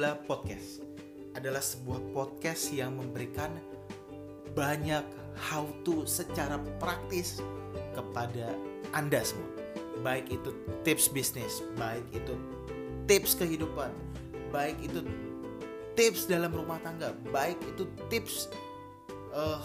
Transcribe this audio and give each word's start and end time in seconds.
Podcast 0.00 0.80
adalah 1.36 1.60
sebuah 1.60 2.00
podcast 2.16 2.72
yang 2.72 2.96
memberikan 2.96 3.52
banyak 4.56 5.04
how 5.36 5.68
to 5.84 6.08
secara 6.08 6.56
praktis 6.80 7.44
kepada 7.92 8.48
Anda 8.96 9.20
semua. 9.20 9.52
Baik 10.00 10.40
itu 10.40 10.56
tips 10.88 11.12
bisnis, 11.12 11.60
baik 11.76 12.08
itu 12.16 12.32
tips 13.04 13.36
kehidupan, 13.36 13.92
baik 14.48 14.80
itu 14.80 15.04
tips 16.00 16.24
dalam 16.24 16.48
rumah 16.48 16.80
tangga, 16.80 17.12
baik 17.28 17.60
itu 17.68 17.84
tips 18.08 18.48
uh, 19.36 19.60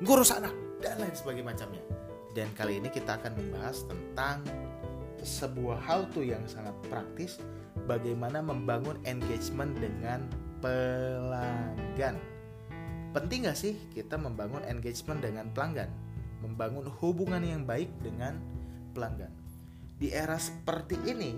ngurus 0.00 0.32
anak 0.32 0.56
dan 0.80 0.96
lain 0.96 1.12
sebagainya 1.12 1.52
macamnya. 1.52 1.84
Dan 2.32 2.48
kali 2.56 2.80
ini 2.80 2.88
kita 2.88 3.20
akan 3.20 3.36
membahas 3.36 3.84
tentang 3.84 4.40
sebuah 5.20 5.76
how 5.84 6.08
to 6.16 6.24
yang 6.24 6.40
sangat 6.48 6.72
praktis 6.88 7.36
bagaimana 7.86 8.40
membangun 8.44 8.98
engagement 9.06 9.74
dengan 9.78 10.26
pelanggan. 10.62 12.16
Penting 13.12 13.44
gak 13.44 13.58
sih 13.58 13.76
kita 13.92 14.16
membangun 14.16 14.64
engagement 14.64 15.20
dengan 15.20 15.52
pelanggan? 15.52 15.90
Membangun 16.40 16.88
hubungan 17.02 17.42
yang 17.44 17.68
baik 17.68 17.90
dengan 18.00 18.40
pelanggan. 18.96 19.30
Di 20.00 20.10
era 20.10 20.34
seperti 20.40 20.98
ini, 21.06 21.36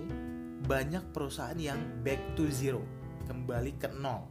banyak 0.64 1.12
perusahaan 1.12 1.58
yang 1.58 1.76
back 2.00 2.38
to 2.38 2.48
zero, 2.48 2.80
kembali 3.28 3.76
ke 3.76 3.92
nol. 3.92 4.24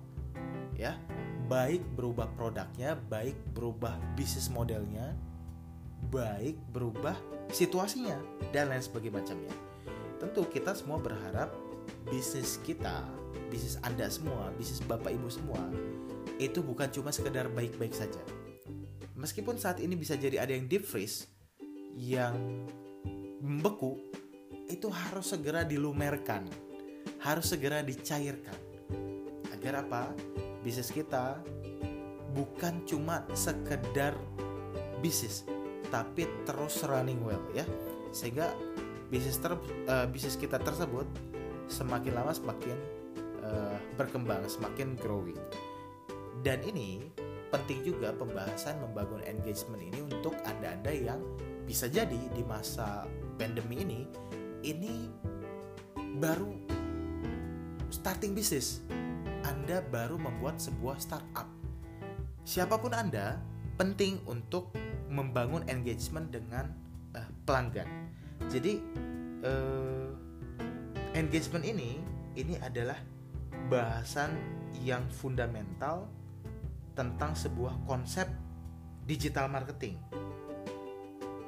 Ya, 0.73 0.97
baik 1.45 1.85
berubah 1.93 2.33
produknya, 2.33 2.97
baik 2.97 3.37
berubah 3.53 3.93
bisnis 4.17 4.49
modelnya, 4.49 5.13
baik 6.09 6.57
berubah 6.73 7.13
situasinya 7.53 8.17
dan 8.49 8.73
lain 8.73 8.81
sebagainya. 8.81 9.53
Tentu 10.17 10.47
kita 10.49 10.73
semua 10.73 10.97
berharap 10.97 11.53
bisnis 12.07 12.59
kita, 12.61 13.05
bisnis 13.49 13.79
Anda 13.81 14.09
semua, 14.09 14.51
bisnis 14.57 14.83
Bapak 14.83 15.13
Ibu 15.13 15.29
semua 15.29 15.61
itu 16.41 16.65
bukan 16.65 16.89
cuma 16.89 17.13
sekedar 17.13 17.47
baik-baik 17.51 17.93
saja. 17.93 18.19
Meskipun 19.13 19.55
saat 19.55 19.79
ini 19.79 19.93
bisa 19.95 20.17
jadi 20.17 20.41
ada 20.41 20.51
yang 20.51 20.67
deep 20.67 20.83
freeze 20.83 21.29
yang 21.95 22.65
membeku, 23.39 23.95
itu 24.67 24.89
harus 24.89 25.31
segera 25.31 25.61
dilumerkan, 25.61 26.49
harus 27.21 27.53
segera 27.53 27.85
dicairkan. 27.85 28.57
Agar 29.53 29.85
apa? 29.85 30.11
Bisnis 30.65 30.89
kita 30.89 31.39
bukan 32.33 32.81
cuma 32.89 33.23
sekedar 33.37 34.17
bisnis, 34.99 35.45
tapi 35.93 36.25
terus 36.43 36.81
running 36.83 37.21
well 37.21 37.43
ya. 37.53 37.63
Sehingga 38.11 38.51
bisnis 39.13 39.37
ter, 39.37 39.53
uh, 39.87 40.09
bisnis 40.09 40.35
kita 40.35 40.57
tersebut 40.57 41.05
semakin 41.73 42.13
lama 42.13 42.29
semakin 42.29 42.77
uh, 43.41 43.77
berkembang, 43.97 44.45
semakin 44.45 44.93
growing. 45.01 45.39
Dan 46.45 46.61
ini 46.61 47.09
penting 47.49 47.81
juga 47.81 48.13
pembahasan 48.13 48.77
membangun 48.81 49.25
engagement 49.25 49.81
ini 49.81 50.05
untuk 50.05 50.37
Anda-anda 50.45 50.93
yang 50.93 51.21
bisa 51.65 51.89
jadi 51.89 52.17
di 52.33 52.43
masa 52.45 53.09
pandemi 53.37 53.81
ini 53.81 54.05
ini 54.61 55.09
baru 56.21 56.53
starting 57.89 58.33
bisnis. 58.37 58.81
Anda 59.43 59.83
baru 59.83 60.15
membuat 60.15 60.57
sebuah 60.57 60.97
startup. 61.03 61.47
Siapa 62.43 62.79
pun 62.79 62.95
Anda, 62.95 63.39
penting 63.75 64.23
untuk 64.27 64.71
membangun 65.11 65.67
engagement 65.67 66.31
dengan 66.31 66.71
uh, 67.15 67.29
pelanggan. 67.43 67.87
Jadi 68.49 68.79
uh, 69.43 70.02
engagement 71.13 71.61
ini 71.61 72.01
ini 72.33 72.57
adalah 72.57 72.97
bahasan 73.69 74.33
yang 74.81 75.05
fundamental 75.13 76.09
tentang 76.97 77.37
sebuah 77.37 77.85
konsep 77.85 78.25
digital 79.05 79.45
marketing. 79.45 79.97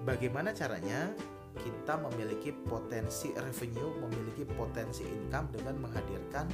Bagaimana 0.05 0.53
caranya 0.53 1.09
kita 1.57 1.97
memiliki 1.97 2.53
potensi 2.53 3.33
revenue, 3.33 3.89
memiliki 4.05 4.45
potensi 4.45 5.01
income 5.01 5.49
dengan 5.57 5.81
menghadirkan 5.81 6.45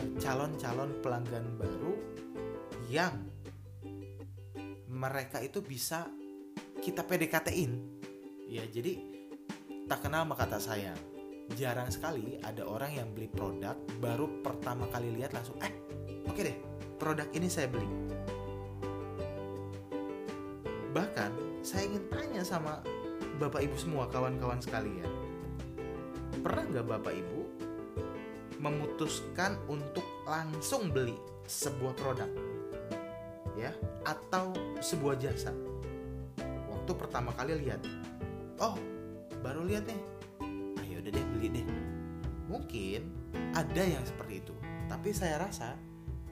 eh, 0.00 0.06
calon-calon 0.16 1.04
pelanggan 1.04 1.44
baru 1.60 1.92
yang 2.88 3.14
mereka 4.88 5.44
itu 5.44 5.60
bisa 5.60 6.08
kita 6.80 7.04
PDKT-in. 7.04 8.00
Ya, 8.48 8.64
jadi 8.64 8.96
tak 9.84 10.08
kenal 10.08 10.24
maka 10.24 10.48
kata 10.48 10.58
sayang 10.62 11.09
jarang 11.58 11.90
sekali 11.90 12.38
ada 12.42 12.62
orang 12.66 12.94
yang 12.94 13.08
beli 13.10 13.26
produk 13.30 13.74
baru 13.98 14.42
pertama 14.44 14.86
kali 14.90 15.14
lihat 15.14 15.34
langsung 15.34 15.58
eh 15.62 15.72
oke 16.26 16.36
okay 16.36 16.44
deh 16.50 16.58
produk 17.00 17.24
ini 17.32 17.48
saya 17.48 17.64
beli. 17.72 17.88
Bahkan 20.92 21.64
saya 21.64 21.88
ingin 21.88 22.04
tanya 22.12 22.44
sama 22.44 22.84
bapak 23.40 23.64
ibu 23.64 23.76
semua 23.80 24.04
kawan-kawan 24.12 24.60
sekalian. 24.60 25.08
Pernah 26.44 26.64
nggak 26.68 26.86
bapak 26.86 27.16
ibu 27.16 27.40
memutuskan 28.60 29.56
untuk 29.72 30.04
langsung 30.28 30.92
beli 30.92 31.16
sebuah 31.48 31.96
produk 31.96 32.28
ya 33.56 33.72
atau 34.04 34.52
sebuah 34.84 35.16
jasa? 35.16 35.56
Waktu 36.68 36.92
pertama 36.92 37.32
kali 37.32 37.64
lihat. 37.64 37.80
Oh 38.60 38.76
baru 39.40 39.64
lihat 39.64 39.88
nih 39.88 40.00
beli 41.40 41.56
deh. 41.56 41.66
Mungkin 42.52 43.00
ada 43.56 43.80
yang 43.80 44.04
seperti 44.04 44.44
itu 44.44 44.52
tapi 44.90 45.16
saya 45.16 45.40
rasa 45.40 45.78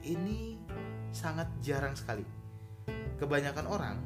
ini 0.05 0.61
sangat 1.09 1.49
jarang 1.65 1.97
sekali. 1.97 2.21
Kebanyakan 3.17 3.65
orang 3.65 3.97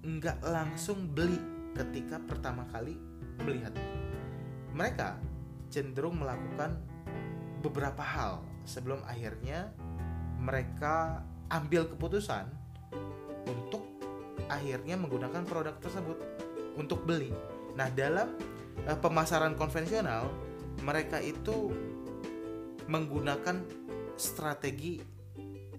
nggak 0.00 0.40
langsung 0.40 1.12
beli 1.12 1.36
ketika 1.76 2.16
pertama 2.24 2.64
kali 2.72 2.96
melihat. 3.44 3.76
Mereka 4.72 5.20
cenderung 5.68 6.22
melakukan 6.22 6.80
beberapa 7.60 8.00
hal 8.00 8.40
sebelum 8.64 9.02
akhirnya 9.04 9.74
mereka 10.40 11.20
ambil 11.52 11.90
keputusan 11.90 12.46
untuk 13.44 13.84
akhirnya 14.46 14.94
menggunakan 14.94 15.42
produk 15.44 15.76
tersebut 15.82 16.18
untuk 16.78 17.02
beli. 17.02 17.34
Nah, 17.74 17.90
dalam 17.90 18.38
uh, 18.84 18.98
pemasaran 19.00 19.56
konvensional 19.56 20.28
mereka 20.84 21.22
itu 21.24 21.72
menggunakan 22.86 23.64
strategi 24.20 25.00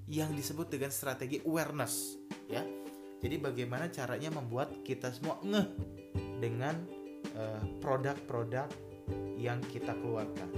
yang 0.08 0.32
disebut 0.34 0.72
dengan 0.72 0.92
strategi 0.92 1.44
awareness 1.44 2.18
ya. 2.48 2.64
Jadi 3.18 3.36
bagaimana 3.42 3.90
caranya 3.90 4.30
membuat 4.30 4.86
kita 4.86 5.10
semua 5.10 5.42
ngeh 5.42 5.68
dengan 6.38 6.86
eh, 7.34 7.62
produk-produk 7.82 8.70
uh, 8.70 9.34
yang 9.42 9.58
kita 9.74 9.98
keluarkan. 9.98 10.54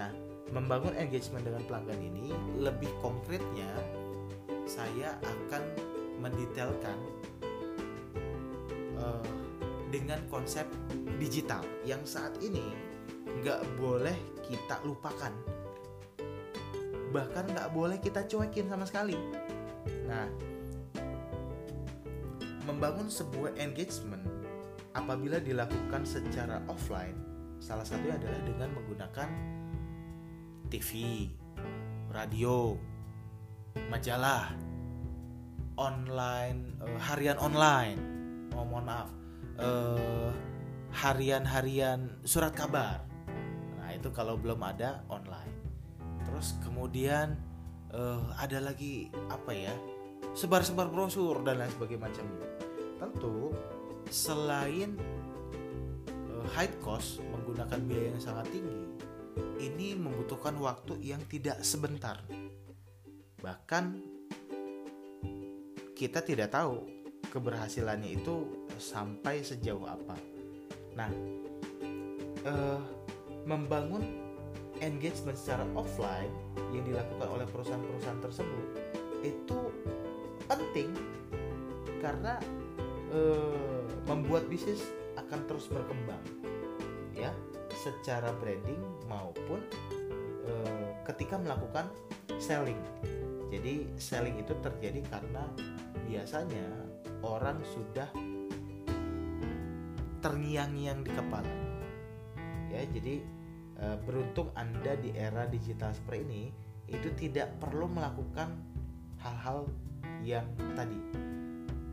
Nah 0.00 0.08
membangun 0.50 0.96
engagement 0.98 1.46
dengan 1.46 1.62
pelanggan 1.68 2.00
ini 2.00 2.32
lebih 2.58 2.90
konkretnya 3.04 3.70
saya 4.66 5.18
akan 5.22 5.62
mendetailkan 6.18 6.98
uh, 8.98 9.30
dengan 9.90 10.22
konsep 10.30 10.66
digital 11.20 11.60
yang 11.84 12.00
saat 12.08 12.32
ini 12.40 12.64
nggak 13.44 13.60
boleh 13.76 14.16
kita 14.48 14.80
lupakan. 14.82 15.30
Bahkan 17.12 17.44
nggak 17.52 17.68
boleh 17.76 18.00
kita 18.00 18.24
cuekin 18.24 18.66
sama 18.72 18.88
sekali. 18.88 19.14
Nah 20.08 20.26
membangun 22.64 23.12
sebuah 23.12 23.56
engagement 23.60 24.22
apabila 24.94 25.42
dilakukan 25.42 26.06
secara 26.06 26.62
offline 26.70 27.16
salah 27.60 27.84
satunya 27.84 28.16
adalah 28.16 28.40
dengan 28.46 28.68
menggunakan 28.72 29.28
TV 30.70 30.90
radio 32.10 32.78
majalah 33.90 34.54
online 35.78 36.78
eh, 36.82 37.00
harian 37.00 37.38
online. 37.40 37.98
Oh 38.52 38.66
mohon 38.66 38.84
maaf. 38.84 39.08
Uh, 39.60 40.32
harian-harian 40.90 42.10
surat 42.26 42.54
kabar. 42.54 43.06
Nah, 43.78 43.90
itu 43.94 44.10
kalau 44.10 44.34
belum 44.34 44.58
ada 44.62 45.06
online. 45.06 45.54
Terus 46.26 46.58
kemudian 46.62 47.38
uh, 47.94 48.34
ada 48.38 48.58
lagi 48.58 49.10
apa 49.30 49.54
ya? 49.54 49.74
Sebar-sebar 50.34 50.90
brosur 50.90 51.42
dan 51.42 51.58
lain 51.58 51.72
sebagainya. 51.74 52.10
Tentu 52.98 53.54
selain 54.10 54.98
uh, 56.10 56.46
high 56.54 56.70
cost 56.82 57.22
menggunakan 57.30 57.80
biaya 57.86 58.14
yang 58.14 58.22
sangat 58.22 58.46
tinggi, 58.52 58.82
ini 59.58 59.98
membutuhkan 59.98 60.54
waktu 60.58 60.98
yang 61.02 61.22
tidak 61.26 61.62
sebentar. 61.66 62.20
Bahkan 63.40 63.84
kita 65.96 66.20
tidak 66.24 66.52
tahu 66.52 66.84
keberhasilannya 67.28 68.20
itu 68.20 68.66
sampai 68.80 69.44
sejauh 69.44 69.84
apa. 69.84 70.29
Nah, 71.00 71.10
uh, 72.44 72.80
membangun 73.48 74.04
engagement 74.84 75.36
secara 75.36 75.64
offline 75.72 76.32
yang 76.76 76.84
dilakukan 76.84 77.28
oleh 77.28 77.46
perusahaan-perusahaan 77.48 78.20
tersebut 78.20 78.66
itu 79.20 79.58
penting 80.48 80.96
karena 82.00 82.40
eh, 83.12 83.84
membuat 84.08 84.48
bisnis 84.48 84.80
akan 85.20 85.44
terus 85.44 85.68
berkembang 85.68 86.24
ya 87.12 87.28
secara 87.76 88.32
branding 88.40 88.80
maupun 89.04 89.60
eh, 90.48 90.88
ketika 91.12 91.36
melakukan 91.36 91.92
selling. 92.40 92.80
Jadi 93.52 93.84
selling 94.00 94.40
itu 94.40 94.56
terjadi 94.64 95.04
karena 95.10 95.44
biasanya 96.08 96.66
orang 97.20 97.60
sudah 97.68 98.08
terngiang-ngiang 100.20 101.00
di 101.04 101.10
kepala. 101.10 101.52
Ya 102.70 102.86
jadi 102.86 103.24
e, 103.80 103.86
beruntung 104.06 104.52
anda 104.54 104.94
di 105.00 105.10
era 105.16 105.48
digital 105.48 105.90
seperti 105.96 106.20
ini 106.22 106.42
itu 106.90 107.08
tidak 107.18 107.56
perlu 107.58 107.90
melakukan 107.90 108.54
hal-hal 109.20 109.66
yang 110.22 110.46
tadi. 110.76 111.00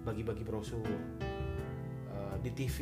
Bagi-bagi 0.04 0.44
brosur 0.44 0.84
e, 0.84 2.18
di 2.44 2.52
TV 2.54 2.78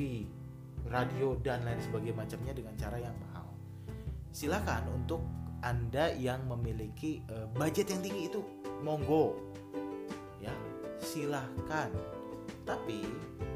radio 0.86 1.34
dan 1.42 1.66
lain 1.66 1.82
sebagainya 1.82 2.14
macamnya 2.18 2.54
dengan 2.54 2.74
cara 2.78 2.98
yang 3.02 3.16
mahal. 3.30 3.48
Silakan 4.30 4.92
untuk 4.94 5.26
anda 5.66 6.14
yang 6.14 6.46
memiliki 6.46 7.26
e, 7.26 7.50
budget 7.58 7.90
yang 7.90 8.02
tinggi 8.06 8.30
itu 8.30 8.42
monggo. 8.86 9.38
Ya 10.38 10.54
silahkan 11.02 11.90
tapi 12.66 13.06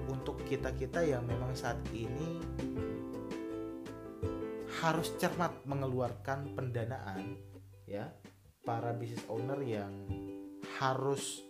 untuk 0.07 0.41
kita-kita 0.45 1.01
yang 1.01 1.25
memang 1.25 1.53
saat 1.57 1.77
ini 1.91 2.41
harus 4.79 5.11
cermat 5.19 5.51
mengeluarkan 5.67 6.55
pendanaan 6.55 7.35
ya 7.83 8.07
para 8.63 8.95
business 8.95 9.25
owner 9.27 9.59
yang 9.59 9.91
harus 10.79 11.43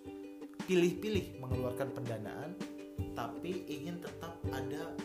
pilih-pilih 0.65 1.37
mengeluarkan 1.37 1.93
pendanaan 1.93 2.57
tapi 3.13 3.67
ingin 3.69 4.01
tetap 4.01 4.33
ada 4.49 4.95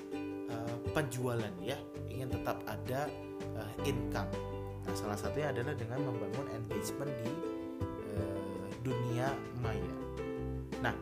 uh, 0.49 0.77
penjualan 0.95 1.53
ya 1.61 1.77
ingin 2.09 2.31
tetap 2.31 2.63
ada 2.65 3.11
uh, 3.59 3.73
income. 3.83 4.31
Nah 4.87 4.95
salah 4.95 5.19
satunya 5.19 5.51
adalah 5.51 5.75
dengan 5.75 6.01
membangun 6.07 6.47
engagement 6.55 7.11
di 7.11 7.33
uh, 8.15 8.67
dunia 8.87 9.29
maya. 9.61 9.97
Nah 10.81 10.95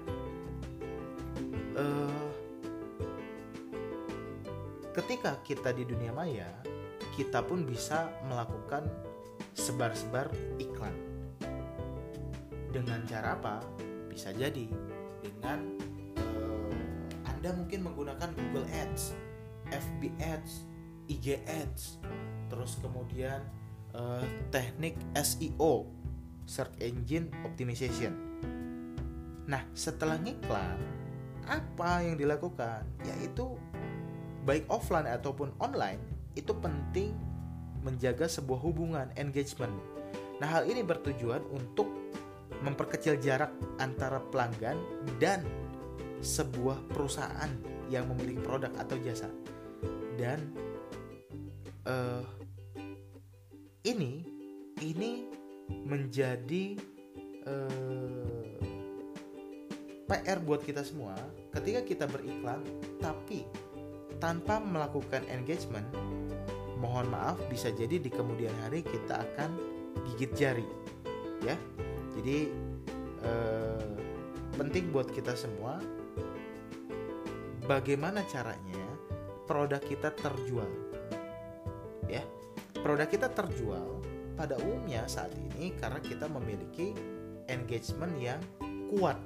uh, 1.76 2.28
ketika 4.92 5.40
kita 5.44 5.72
di 5.72 5.88
dunia 5.88 6.12
maya, 6.12 6.48
kita 7.16 7.44
pun 7.44 7.64
bisa 7.64 8.08
melakukan 8.28 8.88
sebar-sebar 9.52 10.32
iklan. 10.56 10.96
Dengan 12.72 13.04
cara 13.04 13.36
apa? 13.36 13.60
Bisa 14.08 14.32
jadi 14.32 14.64
dengan 15.20 15.76
uh, 16.16 16.72
Anda 17.28 17.52
mungkin 17.52 17.84
menggunakan 17.84 18.32
Google 18.32 18.68
Ads, 18.72 19.12
FB 19.68 20.02
Ads, 20.20 20.52
IG 21.08 21.40
Ads, 21.44 22.00
terus 22.48 22.80
kemudian 22.80 23.44
uh, 23.92 24.24
teknik 24.48 24.96
SEO, 25.16 25.88
Search 26.48 26.76
Engine 26.80 27.28
Optimization. 27.44 28.12
Nah, 29.48 29.62
setelah 29.76 30.16
ngiklan, 30.16 31.01
apa 31.46 32.04
yang 32.04 32.18
dilakukan? 32.18 32.86
Yaitu 33.06 33.58
baik 34.42 34.66
offline 34.66 35.06
ataupun 35.06 35.54
online 35.62 36.02
itu 36.34 36.50
penting 36.56 37.14
menjaga 37.82 38.30
sebuah 38.30 38.60
hubungan 38.62 39.08
engagement. 39.18 39.74
Nah, 40.38 40.48
hal 40.48 40.66
ini 40.66 40.82
bertujuan 40.82 41.42
untuk 41.50 41.90
memperkecil 42.62 43.18
jarak 43.18 43.50
antara 43.82 44.22
pelanggan 44.30 44.78
dan 45.18 45.42
sebuah 46.22 46.78
perusahaan 46.94 47.50
yang 47.90 48.06
memiliki 48.06 48.38
produk 48.42 48.70
atau 48.78 48.96
jasa. 49.02 49.28
Dan 50.14 50.54
uh, 51.86 52.22
ini 53.82 54.22
ini 54.78 55.26
menjadi 55.82 56.78
uh, 57.46 58.21
PR 60.12 60.44
buat 60.44 60.60
kita 60.60 60.84
semua 60.84 61.16
ketika 61.56 61.80
kita 61.88 62.04
beriklan 62.04 62.60
tapi 63.00 63.48
tanpa 64.20 64.60
melakukan 64.60 65.24
engagement, 65.32 65.88
mohon 66.76 67.08
maaf 67.08 67.40
bisa 67.48 67.72
jadi 67.72 67.96
di 67.96 68.12
kemudian 68.12 68.52
hari 68.60 68.84
kita 68.84 69.24
akan 69.24 69.56
gigit 70.12 70.36
jari. 70.36 70.68
Ya. 71.40 71.56
Jadi 72.12 72.52
eh, 73.24 73.88
penting 74.60 74.92
buat 74.92 75.08
kita 75.08 75.32
semua 75.32 75.80
bagaimana 77.64 78.20
caranya 78.28 78.84
produk 79.48 79.80
kita 79.80 80.12
terjual. 80.12 80.68
Ya. 82.04 82.20
Produk 82.84 83.08
kita 83.08 83.32
terjual 83.32 84.04
pada 84.36 84.60
umumnya 84.60 85.08
saat 85.08 85.32
ini 85.56 85.72
karena 85.80 86.04
kita 86.04 86.28
memiliki 86.28 86.92
engagement 87.48 88.12
yang 88.20 88.44
kuat 88.92 89.16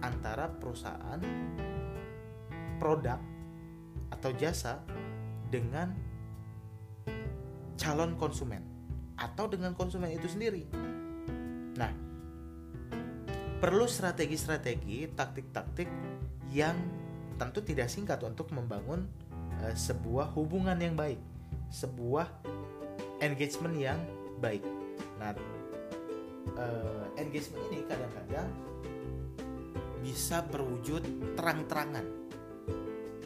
antara 0.00 0.48
perusahaan 0.48 1.20
produk 2.80 3.20
atau 4.10 4.30
jasa 4.34 4.80
dengan 5.52 5.92
calon 7.80 8.16
konsumen 8.16 8.60
atau 9.20 9.48
dengan 9.48 9.76
konsumen 9.76 10.12
itu 10.12 10.28
sendiri. 10.28 10.64
Nah, 11.76 11.92
perlu 13.60 13.84
strategi-strategi, 13.84 15.12
taktik-taktik 15.12 15.88
yang 16.52 16.76
tentu 17.36 17.60
tidak 17.60 17.88
singkat 17.92 18.20
untuk 18.24 18.52
membangun 18.52 19.04
uh, 19.60 19.72
sebuah 19.76 20.32
hubungan 20.36 20.76
yang 20.80 20.96
baik, 20.96 21.20
sebuah 21.68 22.28
engagement 23.20 23.76
yang 23.76 24.00
baik. 24.40 24.64
Nah, 25.20 25.36
uh, 26.56 27.04
engagement 27.20 27.64
ini 27.72 27.84
kadang-kadang 27.84 28.48
bisa 30.00 30.42
berwujud 30.48 31.34
terang-terangan 31.36 32.06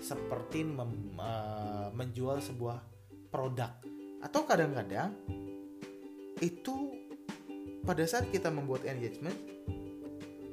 seperti 0.03 0.67
mem, 0.67 1.17
uh, 1.17 1.89
menjual 1.97 2.43
sebuah 2.43 2.83
produk 3.33 3.73
atau 4.21 4.41
kadang-kadang 4.45 5.17
itu 6.43 6.93
pada 7.85 8.05
saat 8.05 8.29
kita 8.29 8.53
membuat 8.53 8.85
engagement 8.85 9.37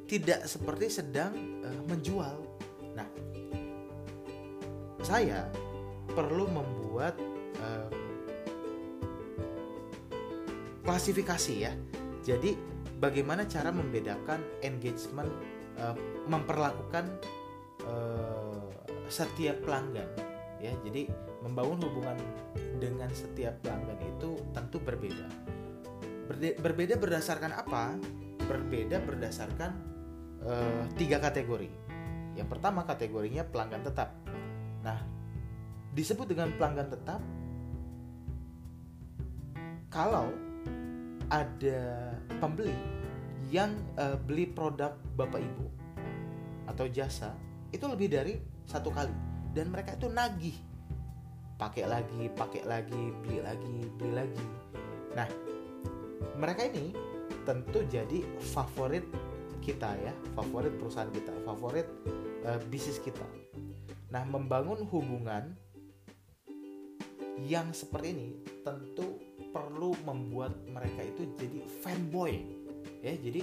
tidak 0.08 0.44
seperti 0.48 0.92
sedang 0.92 1.36
uh, 1.64 1.82
menjual. 1.88 2.36
Nah, 2.96 3.08
saya 5.04 5.48
perlu 6.12 6.48
membuat 6.52 7.16
uh, 7.64 7.90
klasifikasi 10.84 11.54
ya. 11.56 11.74
Jadi 12.22 12.54
bagaimana 13.00 13.48
cara 13.48 13.72
membedakan 13.72 14.44
engagement 14.62 15.32
uh, 15.80 15.96
memperlakukan 16.28 17.06
setiap 19.12 19.60
pelanggan 19.68 20.08
ya. 20.64 20.72
Jadi 20.86 21.10
membangun 21.44 21.82
hubungan 21.84 22.16
dengan 22.78 23.10
setiap 23.12 23.60
pelanggan 23.66 24.00
itu 24.06 24.38
tentu 24.56 24.78
berbeda. 24.80 25.28
Berde 26.30 26.56
berbeda 26.62 26.96
berdasarkan 26.96 27.52
apa? 27.52 27.98
Berbeda 28.46 29.04
berdasarkan 29.04 29.72
uh, 30.46 30.84
tiga 30.96 31.20
kategori. 31.20 31.68
Yang 32.38 32.48
pertama 32.48 32.88
kategorinya 32.88 33.44
pelanggan 33.44 33.84
tetap. 33.84 34.16
Nah 34.86 35.02
disebut 35.92 36.32
dengan 36.32 36.56
pelanggan 36.56 36.88
tetap 36.88 37.20
kalau 39.92 40.32
ada 41.28 42.16
pembeli 42.40 43.01
yang 43.52 43.76
uh, 44.00 44.16
beli 44.16 44.48
produk 44.48 44.96
bapak 45.20 45.44
ibu 45.44 45.68
atau 46.72 46.88
jasa 46.88 47.36
itu 47.76 47.84
lebih 47.84 48.08
dari 48.08 48.34
satu 48.64 48.90
kali. 48.90 49.12
Dan 49.52 49.68
mereka 49.76 50.00
itu 50.00 50.08
nagih. 50.08 50.56
Pakai 51.60 51.84
lagi 51.86 52.32
pakai 52.32 52.64
lagi 52.64 53.12
beli 53.22 53.44
lagi 53.44 53.76
beli 54.00 54.12
lagi. 54.16 54.46
Nah 55.14 55.28
mereka 56.40 56.66
ini 56.72 56.96
tentu 57.44 57.84
jadi 57.86 58.24
favorit 58.56 59.06
kita 59.62 59.94
ya 60.00 60.16
favorit 60.34 60.74
perusahaan 60.80 61.12
kita 61.12 61.36
favorit 61.46 61.86
uh, 62.48 62.58
bisnis 62.72 62.98
kita. 63.04 63.28
Nah 64.10 64.24
membangun 64.26 64.88
hubungan 64.90 65.54
yang 67.46 67.70
seperti 67.76 68.08
ini 68.16 68.28
tentu 68.64 69.22
perlu 69.52 69.94
membuat 70.08 70.56
mereka 70.66 71.04
itu 71.04 71.28
jadi 71.36 71.68
fanboy 71.84 72.61
ya 73.02 73.18
jadi 73.18 73.42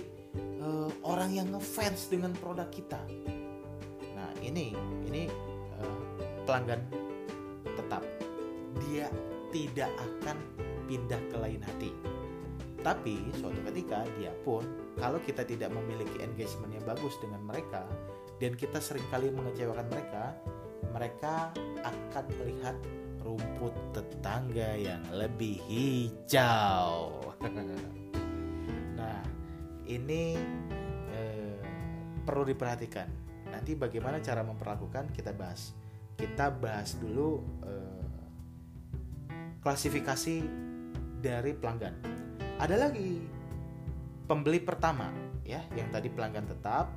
uh, 0.62 0.90
orang 1.02 1.34
yang 1.34 1.50
ngefans 1.50 2.06
dengan 2.08 2.30
produk 2.38 2.70
kita 2.70 3.02
ini 4.42 4.74
ini 5.06 5.26
uh, 5.78 6.00
pelanggan 6.46 6.80
tetap 7.76 8.02
dia 8.86 9.06
tidak 9.52 9.90
akan 9.96 10.36
pindah 10.86 11.20
ke 11.28 11.36
lain 11.36 11.60
hati. 11.62 11.92
Tapi 12.78 13.18
suatu 13.36 13.58
ketika 13.68 14.06
dia 14.16 14.32
pun 14.46 14.62
kalau 14.96 15.18
kita 15.20 15.42
tidak 15.42 15.74
memiliki 15.74 16.22
engagement 16.22 16.72
yang 16.72 16.84
bagus 16.86 17.18
dengan 17.18 17.42
mereka 17.44 17.84
dan 18.38 18.54
kita 18.54 18.78
sering 18.78 19.04
kali 19.10 19.34
mengecewakan 19.34 19.86
mereka, 19.90 20.24
mereka 20.94 21.34
akan 21.82 22.24
melihat 22.38 22.76
rumput 23.26 23.74
tetangga 23.92 24.78
yang 24.78 25.02
lebih 25.10 25.58
hijau. 25.66 27.12
ini 29.88 30.36
eh, 31.12 31.60
perlu 32.22 32.44
diperhatikan. 32.44 33.08
Nanti 33.48 33.72
bagaimana 33.74 34.20
cara 34.20 34.44
memperlakukan 34.44 35.10
kita 35.16 35.32
bahas. 35.32 35.72
Kita 36.14 36.52
bahas 36.52 36.94
dulu 37.00 37.40
eh, 37.64 38.06
klasifikasi 39.64 40.36
dari 41.18 41.52
pelanggan. 41.56 41.94
Ada 42.58 42.76
lagi 42.88 43.22
pembeli 44.28 44.60
pertama 44.62 45.10
ya, 45.42 45.64
yang 45.74 45.88
tadi 45.88 46.12
pelanggan 46.12 46.46
tetap, 46.46 46.92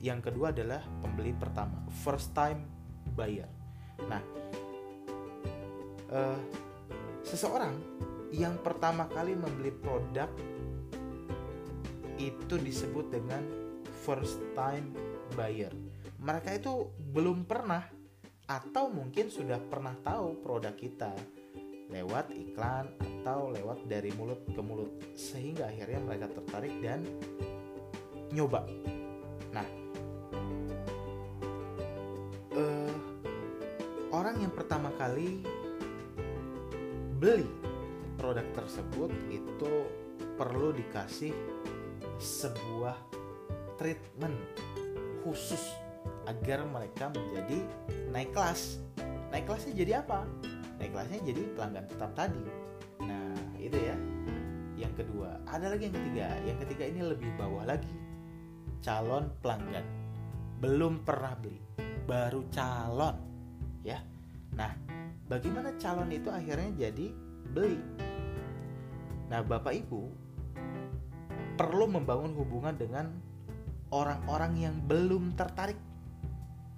yang 0.00 0.22
kedua 0.22 0.54
adalah 0.54 0.80
pembeli 1.02 1.34
pertama, 1.36 1.82
first 2.04 2.32
time 2.32 2.64
buyer. 3.12 3.48
Nah, 4.08 4.22
uh, 6.08 6.38
seseorang 7.26 7.74
yang 8.30 8.56
pertama 8.62 9.10
kali 9.10 9.34
membeli 9.34 9.74
produk 9.74 10.30
itu 12.20 12.60
disebut 12.60 13.08
dengan 13.08 13.40
first 14.04 14.44
time 14.52 14.92
buyer. 15.32 15.72
Mereka 16.20 16.60
itu 16.60 16.92
belum 17.16 17.48
pernah 17.48 17.80
atau 18.44 18.92
mungkin 18.92 19.32
sudah 19.32 19.56
pernah 19.70 19.96
tahu 20.04 20.42
produk 20.44 20.74
kita 20.76 21.14
lewat 21.90 22.30
iklan 22.34 22.92
atau 22.98 23.50
lewat 23.50 23.88
dari 23.88 24.12
mulut 24.14 24.42
ke 24.46 24.60
mulut 24.62 24.90
sehingga 25.16 25.66
akhirnya 25.70 26.00
mereka 26.02 26.26
tertarik 26.30 26.74
dan 26.84 27.02
nyoba. 28.30 28.62
Nah, 29.50 29.66
uh, 32.54 32.94
orang 34.14 34.36
yang 34.38 34.54
pertama 34.54 34.94
kali 34.94 35.42
beli 37.18 37.48
produk 38.18 38.46
tersebut 38.54 39.10
itu 39.32 39.72
perlu 40.38 40.72
dikasih 40.72 41.34
sebuah 42.20 42.94
treatment 43.80 44.36
khusus 45.24 45.72
agar 46.28 46.68
mereka 46.68 47.08
menjadi 47.10 47.64
naik 48.12 48.30
kelas. 48.36 48.78
Naik 49.32 49.48
kelasnya 49.48 49.72
jadi 49.72 49.92
apa? 50.04 50.28
Naik 50.76 50.92
kelasnya 50.92 51.20
jadi 51.24 51.42
pelanggan 51.56 51.84
tetap 51.88 52.10
tadi. 52.12 52.44
Nah, 53.00 53.34
itu 53.56 53.78
ya. 53.80 53.96
Yang 54.76 55.04
kedua, 55.04 55.40
ada 55.48 55.72
lagi 55.72 55.88
yang 55.88 55.96
ketiga. 55.96 56.28
Yang 56.44 56.58
ketiga 56.68 56.84
ini 56.88 57.00
lebih 57.04 57.30
bawah 57.40 57.64
lagi. 57.64 57.96
Calon 58.84 59.32
pelanggan. 59.40 59.84
Belum 60.60 61.00
pernah 61.04 61.32
beli, 61.40 61.60
baru 62.04 62.44
calon. 62.52 63.16
Ya. 63.80 64.04
Nah, 64.56 64.76
bagaimana 65.24 65.72
calon 65.80 66.12
itu 66.12 66.28
akhirnya 66.28 66.88
jadi 66.88 67.12
beli. 67.52 67.80
Nah, 69.32 69.40
Bapak 69.40 69.72
Ibu 69.72 70.19
perlu 71.60 71.84
membangun 71.92 72.32
hubungan 72.40 72.72
dengan 72.72 73.12
orang-orang 73.92 74.64
yang 74.64 74.80
belum 74.88 75.36
tertarik 75.36 75.76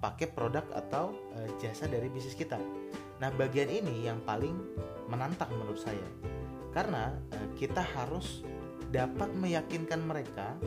pakai 0.03 0.27
produk 0.27 0.67
atau 0.75 1.15
e, 1.39 1.55
jasa 1.63 1.87
dari 1.87 2.11
bisnis 2.11 2.35
kita. 2.35 2.59
Nah, 3.23 3.31
bagian 3.39 3.71
ini 3.71 4.03
yang 4.03 4.19
paling 4.27 4.51
menantang 5.07 5.55
menurut 5.55 5.79
saya. 5.79 6.03
Karena 6.75 7.15
e, 7.31 7.55
kita 7.55 7.79
harus 7.79 8.43
dapat 8.91 9.31
meyakinkan 9.39 10.03
mereka 10.03 10.59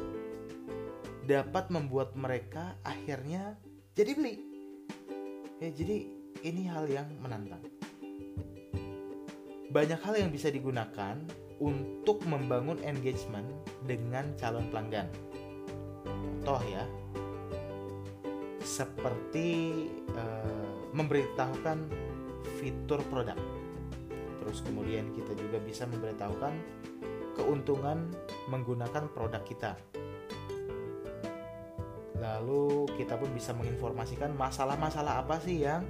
dapat 1.29 1.69
membuat 1.69 2.17
mereka 2.17 2.73
akhirnya 2.89 3.61
jadi 3.93 4.17
beli. 4.17 4.41
Ya, 5.61 5.69
jadi 5.77 6.09
ini 6.41 6.65
hal 6.73 6.89
yang 6.89 7.13
menantang. 7.21 7.61
Banyak 9.69 10.01
hal 10.01 10.15
yang 10.17 10.33
bisa 10.33 10.49
digunakan 10.49 11.21
untuk 11.63 12.21
membangun 12.29 12.77
engagement 12.85 13.47
dengan 13.89 14.33
calon 14.37 14.69
pelanggan. 14.69 15.09
Contoh 16.43 16.63
ya, 16.69 16.85
seperti 18.63 19.49
uh, 20.15 20.91
memberitahukan 20.93 21.91
fitur 22.61 23.01
produk. 23.09 23.39
Terus 24.43 24.63
kemudian 24.63 25.11
kita 25.17 25.35
juga 25.35 25.59
bisa 25.59 25.89
memberitahukan 25.91 26.55
keuntungan 27.35 28.15
menggunakan 28.49 29.11
produk 29.11 29.43
kita 29.43 29.75
lalu 32.17 32.89
kita 32.97 33.15
pun 33.15 33.31
bisa 33.31 33.53
menginformasikan 33.55 34.35
masalah-masalah 34.35 35.23
apa 35.23 35.37
sih 35.41 35.63
yang 35.63 35.85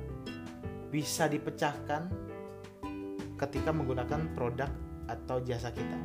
bisa 0.90 1.26
dipecahkan 1.30 2.11
ketika 3.37 3.70
menggunakan 3.73 4.32
produk 4.37 4.70
atau 5.06 5.42
jasa 5.42 5.70
kita. 5.70 5.98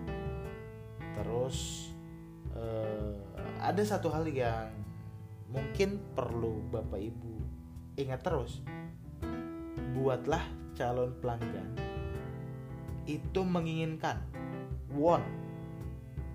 Terus 1.22 1.90
eh, 2.56 3.18
ada 3.62 3.82
satu 3.86 4.10
hal 4.10 4.26
yang 4.30 4.72
mungkin 5.52 6.00
perlu 6.16 6.64
Bapak 6.72 7.02
Ibu 7.02 7.34
ingat 8.00 8.22
terus. 8.24 8.64
Buatlah 9.92 10.42
calon 10.74 11.14
pelanggan 11.20 11.92
itu 13.10 13.42
menginginkan, 13.42 14.22
want, 14.94 15.26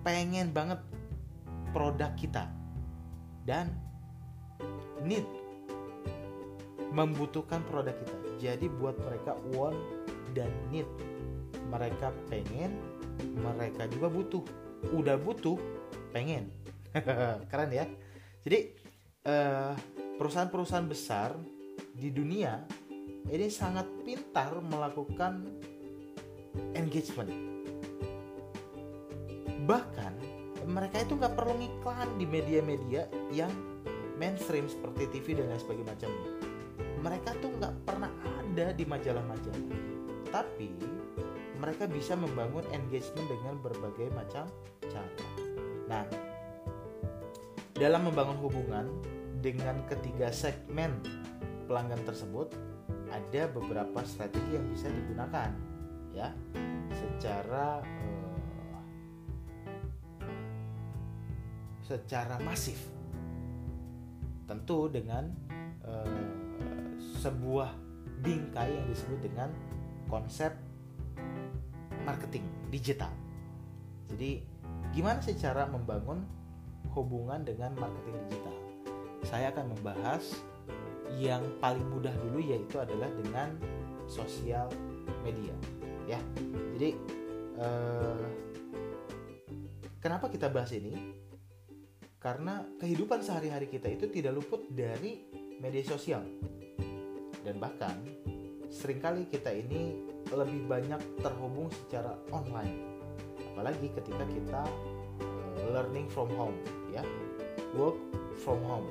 pengen 0.03 0.51
banget 0.51 0.79
produk 1.71 2.11
kita 2.19 2.51
dan 3.47 3.71
need 5.03 5.23
membutuhkan 6.91 7.63
produk 7.67 7.95
kita. 7.95 8.15
Jadi 8.37 8.67
buat 8.67 8.95
mereka 9.01 9.35
want 9.55 9.77
dan 10.35 10.51
need. 10.71 10.87
Mereka 11.77 12.09
pengen, 12.25 12.73
mereka 13.37 13.85
juga 13.85 14.09
butuh. 14.09 14.43
Udah 14.89 15.15
butuh, 15.21 15.61
pengen. 16.09 16.49
Keren 17.53 17.69
ya. 17.69 17.85
Jadi 18.41 18.73
perusahaan 19.21 19.77
perusahaan-perusahaan 20.17 20.89
besar 20.89 21.37
di 21.93 22.09
dunia 22.09 22.65
ini 23.27 23.51
sangat 23.51 23.85
pintar 24.01 24.57
melakukan 24.63 25.45
engagement. 26.73 27.29
Bahkan 29.67 30.13
mereka 30.67 31.03
itu 31.03 31.13
nggak 31.13 31.35
perlu 31.35 31.53
ngiklan 31.59 32.09
di 32.17 32.25
media-media 32.25 33.05
yang 33.29 33.51
mainstream 34.17 34.65
seperti 34.65 35.11
TV 35.13 35.37
dan 35.37 35.51
lain 35.51 35.61
sebagainya 35.61 35.91
macamnya. 35.93 36.29
Mereka 37.03 37.29
tuh 37.43 37.51
nggak 37.61 37.75
pernah 37.85 38.11
ada 38.25 38.73
di 38.73 38.83
majalah-majalah, 38.87 39.65
tapi 40.33 40.71
mereka 41.67 41.83
bisa 41.83 42.15
membangun 42.15 42.63
engagement 42.71 43.27
dengan 43.27 43.59
berbagai 43.59 44.07
macam 44.15 44.47
cara. 44.87 45.27
Nah, 45.91 46.07
dalam 47.75 48.07
membangun 48.07 48.39
hubungan 48.39 48.87
dengan 49.43 49.83
ketiga 49.91 50.31
segmen 50.31 50.95
pelanggan 51.67 51.99
tersebut, 52.07 52.55
ada 53.11 53.51
beberapa 53.51 53.99
strategi 54.07 54.55
yang 54.55 54.63
bisa 54.71 54.87
digunakan, 54.87 55.51
ya, 56.15 56.31
secara 56.95 57.83
secara 61.83 62.39
masif. 62.47 62.79
Tentu 64.47 64.87
dengan 64.87 65.27
uh, 65.83 66.23
sebuah 67.19 67.75
bingkai 68.23 68.71
yang 68.71 68.87
disebut 68.87 69.19
dengan 69.19 69.51
konsep 70.07 70.55
marketing 72.07 72.47
digital. 72.71 73.11
Jadi, 74.07 74.39
gimana 74.95 75.19
sih 75.19 75.35
cara 75.35 75.67
membangun 75.67 76.23
hubungan 76.95 77.43
dengan 77.43 77.75
marketing 77.75 78.15
digital? 78.25 78.55
Saya 79.27 79.51
akan 79.51 79.75
membahas 79.75 80.23
yang 81.19 81.43
paling 81.59 81.83
mudah 81.91 82.15
dulu 82.23 82.39
yaitu 82.39 82.79
adalah 82.79 83.11
dengan 83.19 83.59
sosial 84.07 84.71
media, 85.27 85.51
ya. 86.07 86.19
Jadi, 86.79 86.95
uh, 87.59 88.23
kenapa 89.99 90.31
kita 90.31 90.47
bahas 90.47 90.71
ini? 90.71 91.27
karena 92.17 92.65
kehidupan 92.81 93.21
sehari-hari 93.21 93.69
kita 93.69 93.87
itu 93.93 94.09
tidak 94.09 94.35
luput 94.35 94.65
dari 94.73 95.29
media 95.61 95.79
sosial 95.85 96.25
dan 97.45 97.55
bahkan 97.61 97.93
sering 98.67 98.99
kali 98.99 99.29
kita 99.29 99.53
ini 99.53 99.95
lebih 100.33 100.67
banyak 100.67 101.01
terhubung 101.23 101.71
secara 101.85 102.15
online. 102.33 102.83
Apalagi 103.53 103.89
ketika 103.95 104.23
kita 104.27 104.61
uh, 105.23 105.57
learning 105.71 106.07
from 106.11 106.29
home 106.35 106.57
ya. 106.91 107.03
Work 107.75 107.97
from 108.41 108.59
home. 108.65 108.89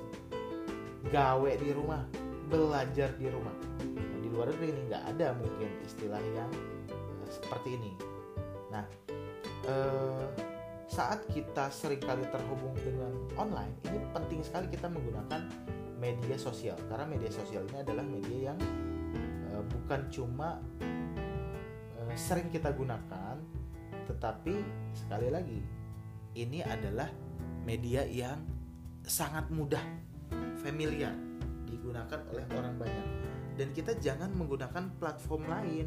Gawe 1.10 1.52
di 1.58 1.70
rumah 1.70 2.02
belajar 2.46 3.10
di 3.18 3.26
rumah. 3.26 3.54
Nah, 3.82 4.18
di 4.22 4.28
luar 4.30 4.54
negeri 4.54 4.70
ini 4.70 4.82
nggak 4.90 5.04
ada 5.16 5.34
mungkin 5.34 5.70
istilah 5.82 6.22
yang 6.34 6.50
uh, 6.90 7.26
seperti 7.26 7.74
ini. 7.74 7.92
Nah, 8.70 8.84
eh, 9.66 10.26
saat 10.86 11.22
kita 11.30 11.70
sering 11.70 12.02
kali 12.02 12.26
terhubung 12.30 12.74
dengan 12.82 13.12
online, 13.38 13.74
ini 13.90 13.98
penting 14.14 14.40
sekali 14.42 14.70
kita 14.70 14.86
menggunakan 14.90 15.50
media 15.98 16.36
sosial. 16.38 16.78
Karena 16.86 17.06
media 17.06 17.30
sosial 17.30 17.66
ini 17.70 17.82
adalah 17.82 18.04
media 18.06 18.52
yang 18.52 18.58
uh, 19.54 19.62
bukan 19.66 20.00
cuma 20.12 20.62
sering 22.16 22.48
kita 22.48 22.72
gunakan, 22.72 23.36
tetapi 24.08 24.54
sekali 24.96 25.28
lagi 25.28 25.60
ini 26.32 26.64
adalah 26.64 27.12
media 27.68 28.02
yang 28.08 28.40
sangat 29.04 29.46
mudah, 29.52 29.84
familiar 30.64 31.12
digunakan 31.68 32.18
oleh 32.32 32.44
orang 32.56 32.74
banyak 32.80 33.06
dan 33.56 33.68
kita 33.72 33.96
jangan 34.00 34.32
menggunakan 34.36 34.92
platform 35.00 35.48
lain 35.48 35.86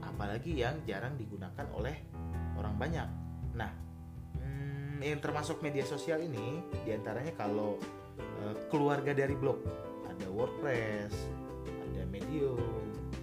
apalagi 0.00 0.60
yang 0.60 0.80
jarang 0.88 1.16
digunakan 1.16 1.66
oleh 1.76 1.96
orang 2.56 2.76
banyak. 2.76 3.08
Nah, 3.56 3.72
hmm, 4.40 5.00
yang 5.00 5.20
termasuk 5.20 5.60
media 5.64 5.84
sosial 5.84 6.20
ini 6.24 6.60
di 6.84 6.92
antaranya 6.92 7.32
kalau 7.36 7.76
uh, 8.44 8.54
keluarga 8.68 9.12
dari 9.16 9.36
blog 9.36 9.60
ada 10.08 10.26
WordPress, 10.28 11.12
ada 11.64 12.04
Medium, 12.08 12.60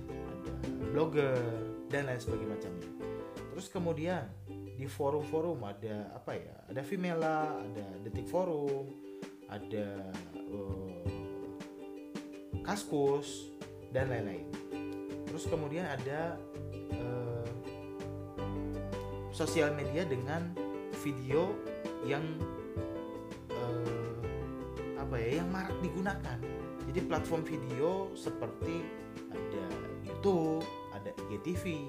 ada 0.09 0.53
Blogger 0.93 1.66
dan 1.87 2.07
lain 2.07 2.19
sebagainya 2.19 2.51
macamnya. 2.55 2.89
Terus 3.55 3.67
kemudian 3.73 4.23
di 4.77 4.85
forum-forum 4.85 5.65
ada 5.65 6.13
apa 6.13 6.37
ya? 6.37 6.55
Ada 6.69 6.81
Vimela, 6.85 7.57
ada 7.57 7.85
Detik 8.05 8.29
Forum, 8.29 8.85
ada 9.49 10.13
uh, 10.37 11.01
Kaskus 12.61 13.49
dan 13.95 14.11
lain-lain. 14.11 14.45
Terus 15.25 15.47
kemudian 15.47 15.87
ada 15.87 16.35
uh, 16.93 17.49
sosial 19.33 19.73
media 19.73 20.03
dengan 20.05 20.51
video 21.01 21.55
yang 22.05 22.23
uh, 23.49 24.21
apa 24.99 25.15
ya? 25.17 25.41
Yang 25.41 25.49
marak 25.49 25.77
digunakan. 25.81 26.37
Jadi 26.87 26.99
platform 27.03 27.41
video 27.43 28.13
seperti 28.13 28.85
ada 29.33 29.65
YouTube, 30.05 30.63
ada 31.07 31.15
IGTV, 31.31 31.87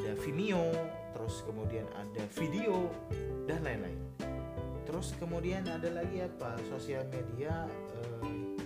ada 0.00 0.16
Vimeo, 0.24 0.72
terus 1.12 1.44
kemudian 1.44 1.84
ada 1.92 2.24
video 2.32 2.88
dan 3.44 3.60
lain-lain. 3.60 4.00
Terus 4.88 5.12
kemudian 5.20 5.68
ada 5.68 5.92
lagi 5.92 6.24
apa 6.24 6.56
sosial 6.72 7.04
media 7.12 7.68
eh, 8.00 8.56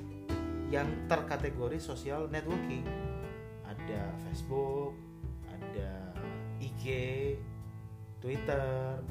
yang 0.70 0.86
terkategori 1.10 1.82
sosial 1.82 2.30
networking. 2.30 2.86
Ada 3.66 4.14
Facebook, 4.22 4.94
ada 5.50 6.14
IG, 6.62 6.86
Twitter 8.22 9.02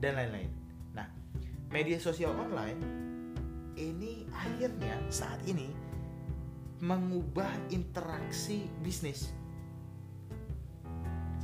dan 0.00 0.12
lain-lain. 0.16 0.48
Nah, 0.96 1.12
media 1.68 2.00
sosial 2.00 2.32
online 2.32 2.80
ini 3.76 4.24
akhirnya 4.32 4.96
saat 5.12 5.44
ini 5.44 5.68
mengubah 6.80 7.48
interaksi 7.68 8.64
bisnis 8.80 9.43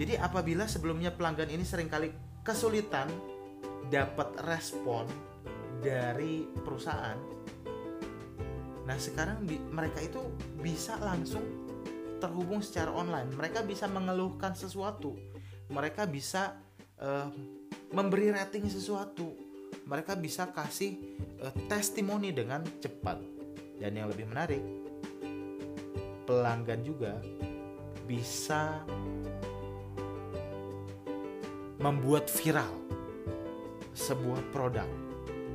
jadi 0.00 0.16
apabila 0.16 0.64
sebelumnya 0.64 1.12
pelanggan 1.12 1.52
ini 1.52 1.60
sering 1.60 1.92
kali 1.92 2.08
kesulitan 2.40 3.04
dapat 3.92 4.32
respon 4.48 5.04
dari 5.84 6.48
perusahaan, 6.64 7.20
nah 8.88 8.96
sekarang 8.96 9.44
mereka 9.68 10.00
itu 10.00 10.24
bisa 10.56 10.96
langsung 11.04 11.44
terhubung 12.16 12.64
secara 12.64 12.96
online. 12.96 13.28
Mereka 13.36 13.60
bisa 13.68 13.92
mengeluhkan 13.92 14.56
sesuatu, 14.56 15.20
mereka 15.68 16.08
bisa 16.08 16.56
uh, 16.96 17.28
memberi 17.92 18.32
rating 18.32 18.72
sesuatu, 18.72 19.36
mereka 19.84 20.16
bisa 20.16 20.48
kasih 20.48 20.96
uh, 21.44 21.52
testimoni 21.68 22.32
dengan 22.32 22.64
cepat. 22.80 23.20
Dan 23.76 24.00
yang 24.00 24.08
lebih 24.08 24.32
menarik, 24.32 24.64
pelanggan 26.24 26.80
juga 26.84 27.20
bisa 28.08 28.80
membuat 31.80 32.28
viral 32.28 32.76
sebuah 33.96 34.52
produk 34.52 34.86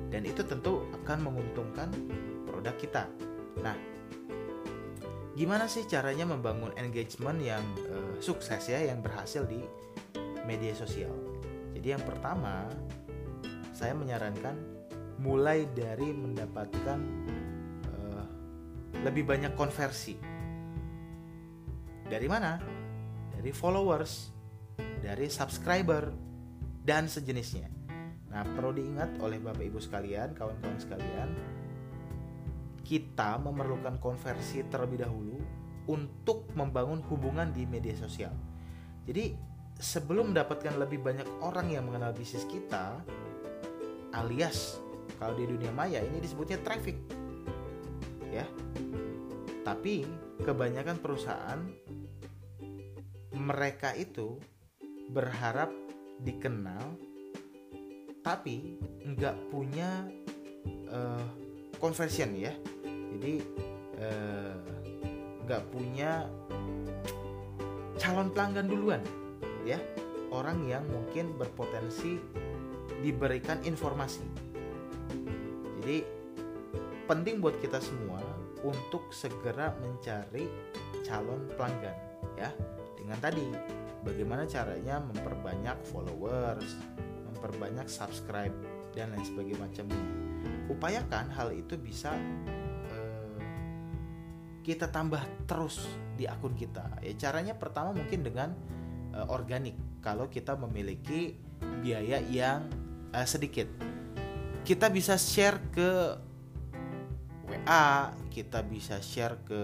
dan 0.10 0.26
itu 0.26 0.42
tentu 0.42 0.90
akan 1.02 1.22
menguntungkan 1.22 1.90
produk 2.50 2.76
kita. 2.82 3.04
Nah, 3.62 3.78
gimana 5.38 5.70
sih 5.70 5.86
caranya 5.86 6.26
membangun 6.26 6.74
engagement 6.82 7.38
yang 7.40 7.62
uh, 7.90 8.18
sukses 8.18 8.66
ya, 8.66 8.82
yang 8.82 9.06
berhasil 9.06 9.46
di 9.46 9.62
media 10.50 10.74
sosial? 10.74 11.14
Jadi 11.78 11.88
yang 11.94 12.04
pertama, 12.04 12.70
saya 13.76 13.94
menyarankan 13.94 14.58
mulai 15.22 15.70
dari 15.78 16.10
mendapatkan 16.10 17.00
uh, 17.86 18.28
lebih 19.06 19.30
banyak 19.30 19.54
konversi. 19.54 20.18
Dari 22.06 22.28
mana? 22.30 22.58
Dari 23.34 23.50
followers 23.50 24.35
dari 25.06 25.30
subscriber 25.30 26.10
dan 26.82 27.06
sejenisnya. 27.06 27.70
Nah, 28.34 28.42
perlu 28.42 28.74
diingat 28.74 29.22
oleh 29.22 29.38
Bapak 29.38 29.62
Ibu 29.62 29.78
sekalian, 29.78 30.34
kawan-kawan 30.34 30.82
sekalian, 30.82 31.30
kita 32.82 33.38
memerlukan 33.38 34.02
konversi 34.02 34.66
terlebih 34.66 35.06
dahulu 35.06 35.38
untuk 35.86 36.50
membangun 36.58 37.06
hubungan 37.06 37.54
di 37.54 37.70
media 37.70 37.94
sosial. 37.94 38.34
Jadi, 39.06 39.38
sebelum 39.78 40.34
mendapatkan 40.34 40.74
lebih 40.74 41.06
banyak 41.06 41.30
orang 41.46 41.70
yang 41.70 41.86
mengenal 41.86 42.10
bisnis 42.18 42.50
kita, 42.50 42.98
alias 44.18 44.82
kalau 45.22 45.38
di 45.38 45.46
dunia 45.46 45.70
maya 45.70 46.02
ini 46.02 46.18
disebutnya 46.18 46.58
traffic. 46.66 46.98
Ya. 48.34 48.50
Tapi 49.62 50.04
kebanyakan 50.42 50.98
perusahaan 50.98 51.62
mereka 53.36 53.94
itu 53.94 54.42
berharap 55.12 55.70
dikenal 56.24 56.96
tapi 58.26 58.82
nggak 59.06 59.38
punya 59.54 60.10
uh, 60.90 61.26
conversion 61.78 62.34
ya. 62.34 62.50
Jadi 62.86 63.38
uh, 64.02 64.58
nggak 65.46 65.64
punya 65.70 66.26
calon 68.02 68.34
pelanggan 68.34 68.66
duluan 68.66 69.02
ya. 69.62 69.78
Orang 70.34 70.66
yang 70.66 70.84
mungkin 70.90 71.38
berpotensi 71.38 72.18
diberikan 73.06 73.62
informasi. 73.62 74.26
Jadi 75.80 76.02
penting 77.06 77.38
buat 77.38 77.62
kita 77.62 77.78
semua 77.78 78.20
untuk 78.66 79.14
segera 79.14 79.70
mencari 79.78 80.50
calon 81.06 81.46
pelanggan 81.54 81.94
ya. 82.42 82.50
Dengan 82.98 83.22
tadi 83.22 83.46
bagaimana 84.06 84.46
caranya 84.46 85.02
memperbanyak 85.02 85.82
followers, 85.90 86.78
memperbanyak 87.34 87.90
subscribe 87.90 88.54
dan 88.94 89.12
lain 89.12 89.26
sebagainya. 89.26 89.66
Upayakan 90.70 91.34
hal 91.34 91.50
itu 91.58 91.76
bisa 91.76 92.14
uh, 92.94 93.38
kita 94.62 94.94
tambah 94.94 95.20
terus 95.50 95.90
di 96.14 96.30
akun 96.30 96.54
kita. 96.54 97.02
Ya 97.02 97.14
caranya 97.18 97.58
pertama 97.58 97.92
mungkin 97.92 98.22
dengan 98.22 98.54
uh, 99.18 99.26
organik. 99.34 99.74
Kalau 100.06 100.30
kita 100.30 100.54
memiliki 100.54 101.34
biaya 101.82 102.22
yang 102.22 102.70
uh, 103.10 103.26
sedikit, 103.26 103.66
kita 104.62 104.94
bisa 104.94 105.18
share 105.18 105.58
ke 105.74 105.92
WA, 107.46 108.14
kita 108.30 108.62
bisa 108.66 109.02
share 109.02 109.42
ke 109.46 109.62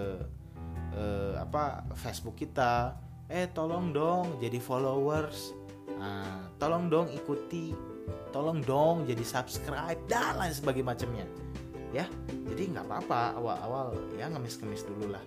uh, 0.97 1.33
apa 1.37 1.85
Facebook 1.97 2.37
kita 2.37 2.97
eh 3.31 3.47
tolong 3.55 3.95
dong 3.95 4.37
jadi 4.43 4.59
followers. 4.59 5.55
Nah, 5.95 6.51
tolong 6.59 6.91
dong 6.91 7.07
ikuti. 7.15 7.71
Tolong 8.35 8.59
dong 8.63 9.07
jadi 9.07 9.23
subscribe 9.23 9.99
dan 10.11 10.35
lain 10.35 10.51
sebagainya 10.51 10.87
macamnya. 10.91 11.27
Ya 11.91 12.07
jadi 12.51 12.77
nggak 12.77 12.85
apa-apa 12.87 13.39
awal-awal 13.39 13.87
ya 14.19 14.27
ngemis-ngemis 14.27 14.83
dulu 14.83 15.15
lah. 15.15 15.23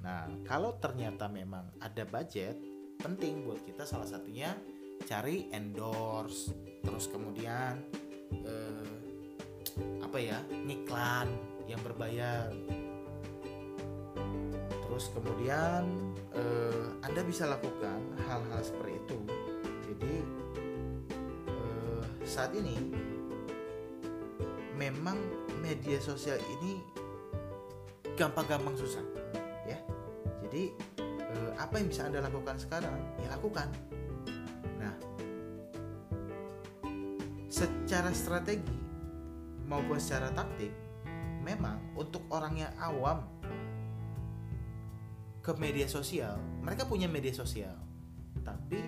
Nah 0.00 0.28
kalau 0.48 0.76
ternyata 0.80 1.28
memang 1.28 1.68
ada 1.80 2.08
budget 2.08 2.56
penting 3.00 3.44
buat 3.44 3.60
kita 3.68 3.84
salah 3.84 4.08
satunya 4.08 4.56
cari 5.04 5.52
endorse 5.52 6.50
terus 6.80 7.08
kemudian 7.12 7.84
eh, 8.32 8.96
apa 10.00 10.18
ya 10.20 10.38
ngiklan 10.50 11.28
yang 11.68 11.80
berbayar 11.84 12.48
terus 14.94 15.10
kemudian 15.10 15.90
eh, 16.38 16.86
Anda 17.02 17.26
bisa 17.26 17.50
lakukan 17.50 17.98
hal-hal 18.30 18.62
seperti 18.62 18.94
itu. 18.94 19.18
Jadi 19.90 20.14
eh, 21.50 22.02
saat 22.22 22.54
ini 22.54 22.94
memang 24.78 25.18
media 25.58 25.98
sosial 25.98 26.38
ini 26.38 26.78
gampang-gampang 28.14 28.78
susah 28.78 29.02
ya. 29.66 29.82
Jadi 30.46 30.70
eh, 31.02 31.50
apa 31.58 31.74
yang 31.82 31.90
bisa 31.90 32.06
Anda 32.06 32.22
lakukan 32.22 32.54
sekarang 32.62 32.94
ya 33.18 33.34
lakukan. 33.34 33.66
Nah 34.78 34.94
secara 37.50 38.14
strategi 38.14 38.78
maupun 39.66 39.98
secara 39.98 40.30
taktik 40.30 40.70
memang 41.42 41.82
untuk 41.98 42.22
orang 42.30 42.62
yang 42.62 42.70
awam 42.78 43.33
ke 45.44 45.52
media 45.60 45.84
sosial. 45.84 46.40
Mereka 46.64 46.88
punya 46.88 47.04
media 47.04 47.36
sosial. 47.36 47.76
Tapi 48.40 48.80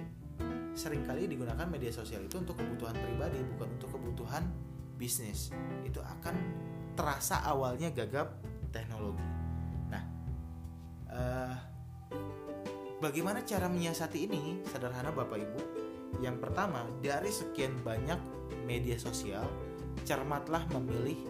sering 0.73 1.05
kali 1.05 1.29
digunakan 1.29 1.69
media 1.69 1.93
sosial 1.93 2.25
itu 2.25 2.41
untuk 2.41 2.57
kebutuhan 2.57 2.97
pribadi 2.97 3.45
bukan 3.45 3.77
untuk 3.77 3.93
kebutuhan 3.93 4.49
bisnis. 4.97 5.53
Itu 5.85 6.01
akan 6.01 6.35
terasa 6.97 7.45
awalnya 7.45 7.93
gagap 7.93 8.41
teknologi. 8.73 9.21
Nah 9.93 10.05
uh, 11.13 11.55
bagaimana 13.05 13.45
cara 13.45 13.69
menyiasati 13.69 14.19
ini? 14.25 14.65
Sederhana 14.65 15.13
bapak 15.13 15.37
ibu. 15.37 15.61
Yang 16.25 16.41
pertama 16.41 16.89
dari 17.05 17.29
sekian 17.29 17.77
banyak 17.85 18.17
media 18.65 18.97
sosial 18.97 19.45
cermatlah 20.09 20.65
memilih 20.73 21.21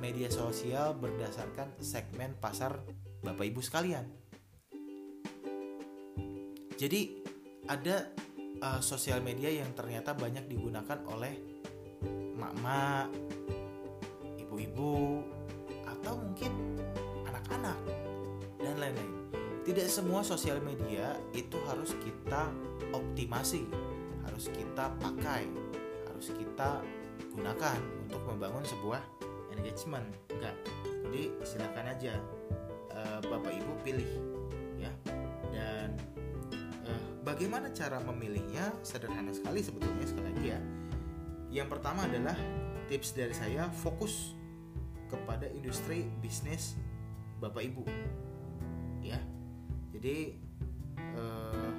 media 0.00 0.28
sosial 0.28 0.92
berdasarkan 0.92 1.72
segmen 1.80 2.36
pasar 2.36 2.84
bapak 3.22 3.46
ibu 3.48 3.62
sekalian 3.62 4.21
jadi 6.82 7.14
ada 7.70 8.10
uh, 8.58 8.82
sosial 8.82 9.22
media 9.22 9.54
yang 9.54 9.70
ternyata 9.70 10.18
banyak 10.18 10.50
digunakan 10.50 10.98
oleh 11.14 11.30
mak-mak, 12.34 13.06
ibu-ibu, 14.34 15.22
atau 15.86 16.18
mungkin 16.18 16.50
anak-anak 17.30 17.78
dan 18.58 18.74
lain-lain. 18.82 19.14
Tidak 19.62 19.86
semua 19.86 20.26
sosial 20.26 20.58
media 20.58 21.14
itu 21.38 21.54
harus 21.70 21.94
kita 22.02 22.50
optimasi, 22.90 23.62
harus 24.26 24.50
kita 24.50 24.90
pakai, 24.98 25.46
harus 26.10 26.34
kita 26.34 26.82
gunakan 27.30 27.78
untuk 28.10 28.26
membangun 28.26 28.66
sebuah 28.66 28.98
engagement. 29.54 30.10
Enggak. 30.34 30.58
Jadi 30.82 31.30
silakan 31.46 31.86
aja 31.94 32.18
uh, 32.90 33.22
Bapak 33.22 33.54
Ibu 33.54 33.72
pilih 33.86 34.31
Bagaimana 37.22 37.70
cara 37.70 38.02
memilihnya? 38.02 38.74
Sederhana 38.82 39.30
sekali 39.30 39.62
sebetulnya 39.62 40.06
sekali 40.10 40.26
lagi 40.34 40.46
ya. 40.50 40.60
Yang 41.54 41.68
pertama 41.78 42.02
adalah 42.02 42.34
tips 42.90 43.14
dari 43.14 43.30
saya 43.30 43.70
fokus 43.70 44.34
kepada 45.06 45.46
industri 45.54 46.10
bisnis 46.18 46.74
Bapak 47.38 47.62
Ibu. 47.62 47.86
Ya. 49.06 49.22
Jadi 49.94 50.34
eh, 50.98 51.72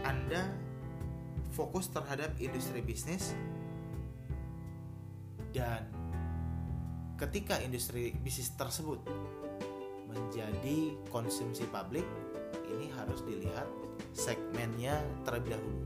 Anda 0.00 0.48
fokus 1.52 1.92
terhadap 1.92 2.32
industri 2.40 2.80
bisnis 2.80 3.36
dan 5.52 5.86
ketika 7.20 7.60
industri 7.62 8.16
bisnis 8.24 8.50
tersebut 8.58 8.98
menjadi 10.10 10.98
konsumsi 11.12 11.62
publik 11.70 12.02
ini 12.74 12.90
harus 12.92 13.22
dilihat 13.22 13.66
segmennya 14.10 14.98
terlebih 15.22 15.54
dahulu. 15.58 15.82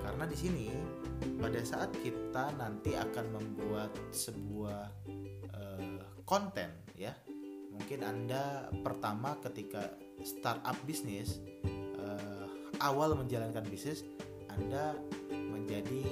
Karena 0.00 0.24
di 0.26 0.36
sini 0.38 0.66
pada 1.36 1.60
saat 1.62 1.90
kita 2.00 2.56
nanti 2.56 2.96
akan 2.96 3.26
membuat 3.36 3.92
sebuah 4.10 4.82
uh, 5.52 6.00
konten 6.24 6.70
ya, 6.96 7.12
mungkin 7.70 8.00
Anda 8.06 8.70
pertama 8.80 9.36
ketika 9.44 9.92
startup 10.24 10.76
bisnis 10.84 11.40
uh, 12.00 12.46
awal 12.80 13.14
menjalankan 13.16 13.64
bisnis 13.68 14.04
Anda 14.50 14.96
menjadi 15.30 16.04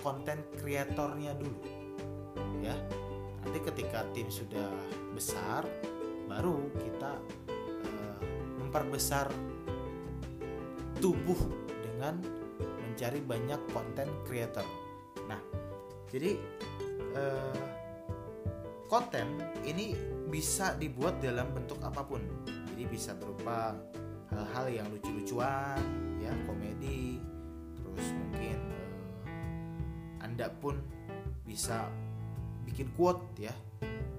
konten 0.00 0.44
kreatornya 0.60 1.36
dulu. 1.36 1.60
Ya. 2.60 2.76
Nanti 3.40 3.58
ketika 3.72 4.04
tim 4.12 4.28
sudah 4.28 4.68
besar 5.16 5.64
baru 6.28 6.70
kita 6.76 7.12
uh, 7.50 8.20
memperbesar 8.62 9.32
tubuh 11.00 11.40
dengan 11.80 12.20
mencari 12.60 13.20
banyak 13.24 13.60
konten 13.72 14.08
creator. 14.28 14.64
Nah, 15.24 15.40
jadi 16.12 16.36
eh, 17.16 17.62
konten 18.86 19.40
ini 19.64 19.96
bisa 20.28 20.76
dibuat 20.76 21.18
dalam 21.24 21.50
bentuk 21.56 21.80
apa 21.80 22.04
pun. 22.04 22.20
Jadi 22.46 22.84
bisa 22.86 23.16
berupa 23.16 23.74
hal-hal 24.30 24.66
yang 24.70 24.86
lucu-lucuan, 24.92 25.80
ya 26.22 26.32
komedi, 26.44 27.18
terus 27.80 28.06
mungkin 28.14 28.58
eh, 29.26 30.24
Anda 30.24 30.52
pun 30.52 30.78
bisa 31.48 31.90
bikin 32.62 32.94
quote 32.94 33.26
ya 33.42 33.50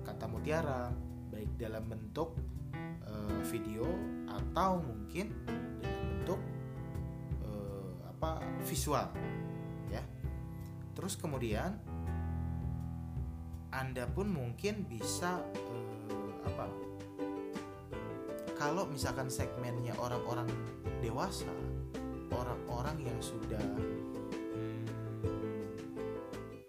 kata 0.03 0.27
mutiara 0.27 0.91
baik 1.31 1.55
dalam 1.55 1.87
bentuk 1.87 2.35
eh, 2.81 3.39
video 3.47 3.87
atau 4.27 4.83
mungkin 4.83 5.31
dalam 5.47 6.03
bentuk 6.19 6.41
apa 8.21 8.37
visual 8.69 9.09
ya. 9.89 9.97
Terus 10.93 11.17
kemudian 11.17 11.73
anda 13.73 14.05
pun 14.05 14.29
mungkin 14.29 14.85
bisa 14.85 15.41
eh, 15.57 16.29
apa 16.45 16.69
kalau 18.61 18.85
misalkan 18.85 19.25
segmennya 19.25 19.97
orang-orang 19.97 20.45
dewasa 21.01 21.49
orang-orang 22.29 23.09
yang 23.09 23.17
sudah 23.17 23.57
hmm, 23.57 24.05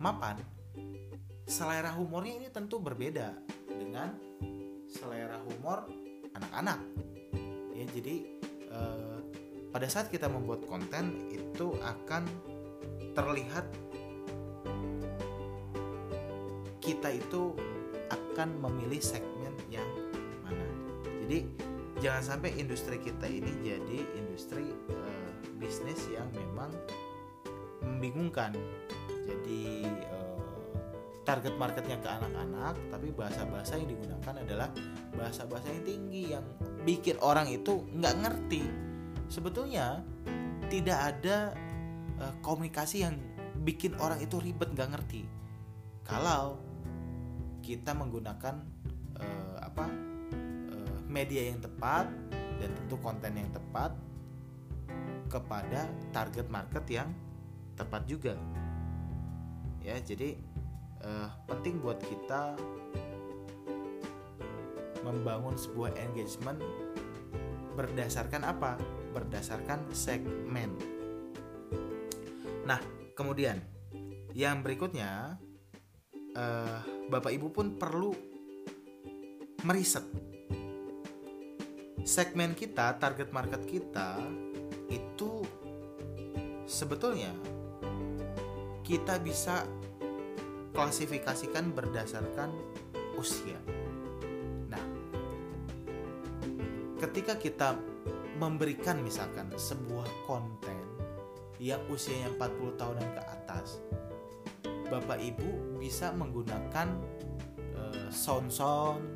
mapan 0.01 0.41
selera 1.45 1.93
humornya 1.93 2.41
ini 2.41 2.49
tentu 2.49 2.81
berbeda 2.81 3.37
dengan 3.69 4.17
selera 4.89 5.37
humor 5.45 5.85
anak-anak. 6.33 6.81
Ya 7.77 7.85
jadi 7.93 8.41
eh, 8.73 9.12
pada 9.73 9.89
saat 9.89 10.13
kita 10.13 10.29
membuat 10.29 10.69
konten 10.69 11.33
itu 11.33 11.73
akan 11.81 12.29
terlihat 13.17 13.65
kita 16.85 17.09
itu 17.17 17.57
akan 18.13 18.61
memilih 18.61 19.01
segmen 19.01 19.57
yang 19.73 19.89
mana. 20.45 20.67
Jadi 21.25 21.49
jangan 22.05 22.37
sampai 22.37 22.53
industri 22.61 23.01
kita 23.01 23.25
ini 23.25 23.49
jadi 23.65 23.99
industri 24.21 24.69
uh, 24.93 25.29
bisnis 25.57 26.05
yang 26.13 26.29
memang 26.37 26.69
membingungkan. 27.81 28.53
Jadi 29.25 29.89
uh, 30.13 30.69
target 31.25 31.57
marketnya 31.57 31.97
ke 32.03 32.09
anak-anak, 32.13 32.77
tapi 32.93 33.09
bahasa-bahasa 33.15 33.81
yang 33.81 33.89
digunakan 33.89 34.35
adalah 34.37 34.69
bahasa-bahasa 35.17 35.71
yang 35.73 35.85
tinggi 35.87 36.23
yang 36.35 36.45
bikin 36.83 37.17
orang 37.23 37.49
itu 37.49 37.87
nggak 37.95 38.15
ngerti 38.21 38.92
sebetulnya 39.33 40.05
tidak 40.69 41.17
ada 41.17 41.57
uh, 42.21 42.37
komunikasi 42.45 43.09
yang 43.09 43.17
bikin 43.65 43.97
orang 43.97 44.21
itu 44.21 44.37
ribet 44.37 44.69
nggak 44.77 44.93
ngerti. 44.93 45.25
Kalau 46.05 46.61
kita 47.65 47.97
menggunakan 47.97 48.61
uh, 49.17 49.57
apa 49.65 49.89
uh, 50.69 50.97
media 51.09 51.49
yang 51.49 51.65
tepat 51.65 52.13
dan 52.61 52.71
tentu 52.77 53.01
konten 53.01 53.33
yang 53.33 53.49
tepat 53.49 53.97
kepada 55.33 55.89
target 56.13 56.53
market 56.53 56.85
yang 56.93 57.09
tepat 57.73 58.05
juga. 58.05 58.37
Ya 59.81 59.97
jadi 59.97 60.37
uh, 61.01 61.33
penting 61.49 61.81
buat 61.81 61.97
kita 62.05 62.53
membangun 65.03 65.57
sebuah 65.57 65.97
engagement 65.99 66.61
berdasarkan 67.75 68.45
apa 68.45 68.77
berdasarkan 69.13 69.93
segmen. 69.93 70.73
Nah, 72.65 72.81
kemudian 73.13 73.61
yang 74.33 74.65
berikutnya, 74.65 75.37
uh, 76.35 76.79
Bapak 77.13 77.33
Ibu 77.37 77.53
pun 77.53 77.77
perlu 77.77 78.11
meriset 79.63 80.03
segmen 82.03 82.57
kita, 82.59 82.99
target 82.99 83.31
market 83.31 83.63
kita 83.69 84.19
itu 84.91 85.47
sebetulnya 86.67 87.31
kita 88.83 89.23
bisa 89.23 89.63
klasifikasikan 90.75 91.71
berdasarkan 91.71 92.51
usia. 93.15 93.61
Nah, 94.67 94.83
ketika 96.99 97.39
kita 97.39 97.92
memberikan 98.43 98.99
misalkan 99.07 99.47
sebuah 99.55 100.27
konten 100.27 100.75
yang 101.63 101.79
usianya 101.87 102.35
40 102.35 102.75
tahunan 102.75 103.09
ke 103.15 103.23
atas 103.23 103.79
Bapak 104.91 105.23
Ibu 105.23 105.79
bisa 105.79 106.11
menggunakan 106.11 106.91
uh, 107.79 108.11
sound-sound 108.11 109.07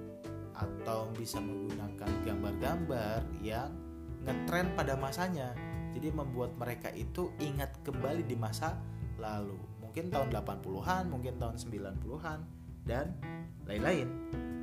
atau 0.54 1.10
bisa 1.18 1.42
menggunakan 1.42 2.10
gambar-gambar 2.22 3.20
yang 3.42 3.74
ngetren 4.22 4.70
pada 4.78 4.94
masanya 4.94 5.52
jadi 5.90 6.14
membuat 6.14 6.54
mereka 6.54 6.94
itu 6.94 7.34
ingat 7.42 7.74
kembali 7.82 8.22
di 8.22 8.38
masa 8.38 8.78
lalu 9.18 9.58
mungkin 9.96 10.12
tahun 10.12 10.28
80-an, 10.28 11.08
mungkin 11.08 11.40
tahun 11.40 11.56
90-an 11.56 12.38
dan 12.84 13.16
lain-lain. 13.64 14.04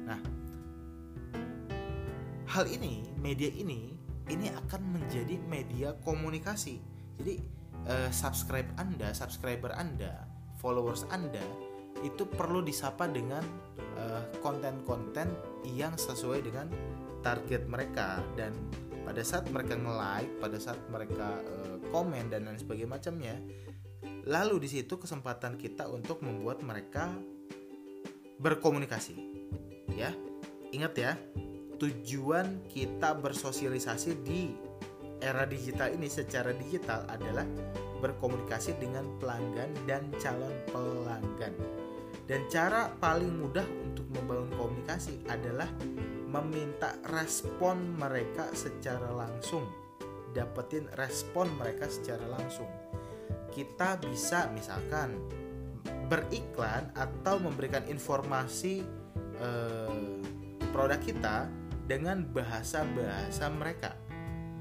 Nah, 0.06 0.22
hal 2.54 2.70
ini, 2.70 3.10
media 3.18 3.50
ini 3.50 3.93
ini 4.32 4.48
akan 4.52 4.82
menjadi 5.00 5.36
media 5.48 5.96
komunikasi. 6.04 6.80
Jadi 7.20 7.40
uh, 7.88 8.10
subscribe 8.14 8.68
Anda, 8.80 9.12
subscriber 9.12 9.76
Anda, 9.76 10.28
followers 10.60 11.04
Anda 11.12 11.44
itu 12.04 12.28
perlu 12.28 12.60
disapa 12.60 13.08
dengan 13.08 13.40
eh, 13.96 14.24
konten-konten 14.44 15.32
yang 15.72 15.96
sesuai 15.96 16.44
dengan 16.44 16.68
target 17.24 17.64
mereka 17.72 18.20
dan 18.36 18.52
pada 19.08 19.24
saat 19.24 19.48
mereka 19.48 19.80
nge-like, 19.80 20.32
pada 20.40 20.58
saat 20.60 20.80
mereka 20.88 21.40
uh, 21.44 21.76
komen 21.92 22.32
dan 22.32 22.48
lain 22.48 22.60
sebagainya 22.60 22.92
macamnya, 22.92 23.36
lalu 24.28 24.64
di 24.64 24.70
situ 24.72 24.96
kesempatan 24.96 25.60
kita 25.60 25.88
untuk 25.92 26.24
membuat 26.24 26.64
mereka 26.64 27.12
berkomunikasi. 28.40 29.16
Ya. 29.96 30.12
Ingat 30.72 30.94
ya, 30.96 31.20
tujuan 31.84 32.64
kita 32.72 33.12
bersosialisasi 33.20 34.12
di 34.24 34.56
era 35.20 35.44
digital 35.44 35.92
ini 35.92 36.08
secara 36.08 36.56
digital 36.56 37.04
adalah 37.12 37.44
berkomunikasi 38.00 38.80
dengan 38.80 39.04
pelanggan 39.20 39.68
dan 39.84 40.08
calon 40.16 40.56
pelanggan. 40.72 41.52
Dan 42.24 42.48
cara 42.48 42.88
paling 43.04 43.36
mudah 43.36 43.68
untuk 43.84 44.08
membangun 44.16 44.52
komunikasi 44.56 45.28
adalah 45.28 45.68
meminta 46.32 46.96
respon 47.12 48.00
mereka 48.00 48.48
secara 48.56 49.12
langsung. 49.12 49.68
Dapetin 50.32 50.88
respon 50.96 51.52
mereka 51.60 51.92
secara 51.92 52.24
langsung. 52.32 52.68
Kita 53.52 54.00
bisa 54.00 54.48
misalkan 54.56 55.20
beriklan 56.08 56.96
atau 56.96 57.44
memberikan 57.44 57.84
informasi 57.92 58.88
eh, 59.44 60.00
produk 60.72 61.00
kita 61.04 61.63
dengan 61.88 62.24
bahasa-bahasa 62.32 63.52
mereka 63.52 63.96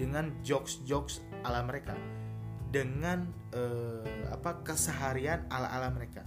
dengan 0.01 0.35
jokes-jokes 0.43 1.23
ala 1.47 1.63
mereka 1.63 1.95
dengan 2.73 3.29
eh, 3.53 4.33
apa 4.33 4.65
keseharian 4.65 5.45
ala-ala 5.53 5.93
mereka. 5.93 6.25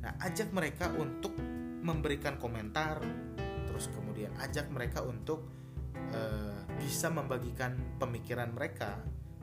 Nah, 0.00 0.16
ajak 0.24 0.50
mereka 0.50 0.88
untuk 0.96 1.36
memberikan 1.84 2.40
komentar, 2.40 3.04
terus 3.68 3.92
kemudian 3.92 4.32
ajak 4.40 4.72
mereka 4.72 5.04
untuk 5.04 5.44
eh, 6.10 6.58
bisa 6.80 7.12
membagikan 7.12 7.76
pemikiran 8.00 8.50
mereka 8.56 8.96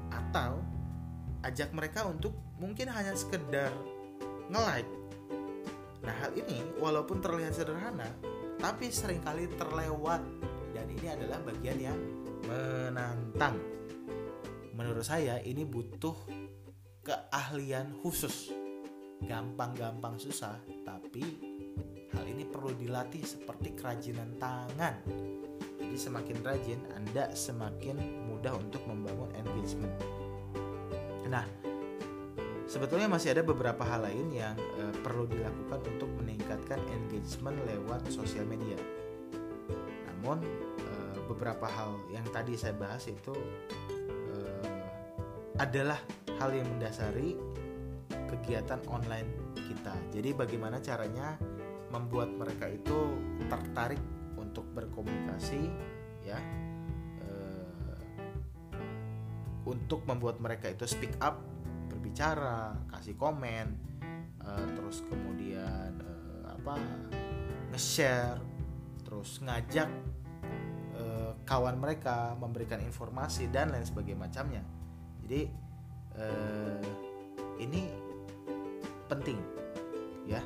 atau 0.09 0.59
ajak 1.45 1.71
mereka 1.71 2.09
untuk 2.09 2.33
mungkin 2.57 2.89
hanya 2.89 3.13
sekedar 3.13 3.71
nge-like. 4.49 4.89
Nah, 6.01 6.13
hal 6.25 6.33
ini 6.33 6.65
walaupun 6.81 7.21
terlihat 7.21 7.53
sederhana, 7.53 8.09
tapi 8.57 8.89
sering 8.89 9.21
kali 9.21 9.45
terlewat 9.53 10.25
ini 10.91 11.07
adalah 11.07 11.39
bagian 11.47 11.79
yang 11.79 11.99
menantang. 12.45 13.55
Menurut 14.75 15.05
saya 15.05 15.39
ini 15.43 15.63
butuh 15.63 16.15
keahlian 17.01 17.95
khusus. 18.01 18.51
Gampang-gampang 19.21 20.17
susah, 20.17 20.57
tapi 20.81 21.21
hal 22.09 22.25
ini 22.25 22.41
perlu 22.49 22.73
dilatih 22.73 23.21
seperti 23.21 23.77
kerajinan 23.77 24.33
tangan. 24.41 24.97
Jadi 25.77 25.97
semakin 25.97 26.37
rajin, 26.41 26.81
Anda 26.97 27.29
semakin 27.29 28.01
mudah 28.25 28.57
untuk 28.57 28.81
membangun 28.89 29.29
engagement. 29.37 29.93
Nah, 31.29 31.45
sebetulnya 32.65 33.05
masih 33.05 33.37
ada 33.37 33.43
beberapa 33.45 33.85
hal 33.85 34.09
lain 34.09 34.33
yang 34.33 34.57
e, 34.57 34.89
perlu 35.05 35.29
dilakukan 35.29 35.79
untuk 35.85 36.09
meningkatkan 36.17 36.81
engagement 36.89 37.61
lewat 37.69 38.07
sosial 38.09 38.47
media. 38.49 38.79
Namun 40.21 40.45
beberapa 41.31 41.63
hal 41.63 41.95
yang 42.11 42.27
tadi 42.35 42.59
saya 42.59 42.75
bahas 42.75 43.07
itu 43.07 43.31
uh, 44.35 44.67
adalah 45.55 45.95
hal 46.43 46.51
yang 46.51 46.67
mendasari 46.75 47.39
kegiatan 48.27 48.83
online 48.91 49.55
kita. 49.55 49.95
Jadi 50.11 50.35
bagaimana 50.35 50.83
caranya 50.83 51.39
membuat 51.87 52.35
mereka 52.35 52.67
itu 52.67 53.15
tertarik 53.47 53.99
untuk 54.35 54.67
berkomunikasi 54.75 55.71
ya 56.27 56.39
uh, 57.23 57.99
untuk 59.63 60.03
membuat 60.03 60.43
mereka 60.43 60.67
itu 60.67 60.83
speak 60.83 61.15
up 61.23 61.39
berbicara 61.87 62.75
kasih 62.91 63.15
komen 63.15 63.75
uh, 64.43 64.65
terus 64.75 65.03
kemudian 65.07 65.95
uh, 65.99 66.55
apa 66.55 66.79
nge-share 67.75 68.39
terus 69.03 69.43
ngajak 69.43 69.91
kawan 71.51 71.83
mereka 71.83 72.31
memberikan 72.39 72.79
informasi 72.79 73.51
dan 73.51 73.75
lain 73.75 73.83
sebagainya 73.83 74.23
macamnya. 74.23 74.63
Jadi 75.27 75.41
eh, 76.15 76.87
ini 77.59 77.91
penting 79.11 79.35
ya. 80.23 80.39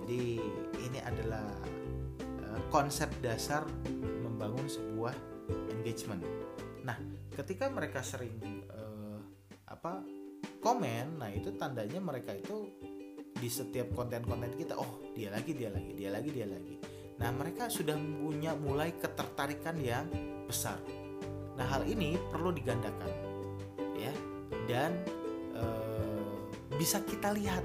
Jadi 0.00 0.40
ini 0.88 0.98
adalah 1.04 1.44
eh, 2.16 2.60
konsep 2.72 3.12
dasar 3.20 3.68
membangun 4.24 4.64
sebuah 4.64 5.12
engagement. 5.76 6.24
Nah 6.80 6.96
ketika 7.36 7.68
mereka 7.68 8.00
sering 8.00 8.40
eh, 8.72 9.20
apa 9.68 10.00
komen 10.64 11.20
nah 11.20 11.28
itu 11.28 11.52
tandanya 11.60 12.00
mereka 12.00 12.32
itu 12.32 12.72
di 13.36 13.52
setiap 13.52 13.92
konten-konten 13.92 14.56
kita 14.56 14.74
oh 14.80 15.12
dia 15.12 15.28
lagi 15.28 15.52
dia 15.52 15.68
lagi 15.68 15.92
dia 15.92 16.08
lagi 16.08 16.32
dia 16.32 16.48
lagi. 16.48 16.80
Nah 17.20 17.36
mereka 17.36 17.68
sudah 17.68 18.00
punya 18.00 18.56
mulai 18.56 18.96
ketertarikan 18.96 19.76
yang 19.76 20.08
besar. 20.48 20.80
Nah, 21.60 21.66
hal 21.68 21.84
ini 21.84 22.16
perlu 22.32 22.48
digandakan, 22.50 23.12
ya, 23.92 24.14
dan 24.64 24.96
e, 25.52 25.64
bisa 26.80 27.04
kita 27.04 27.36
lihat, 27.36 27.60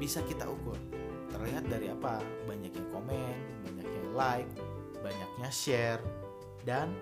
bisa 0.00 0.24
kita 0.24 0.48
ukur. 0.48 0.80
Terlihat 1.28 1.68
dari 1.68 1.92
apa? 1.92 2.22
Banyaknya 2.48 2.86
komen, 2.88 3.36
banyaknya 3.68 4.02
like, 4.16 4.48
banyaknya 5.04 5.50
share, 5.52 6.00
dan 6.64 6.94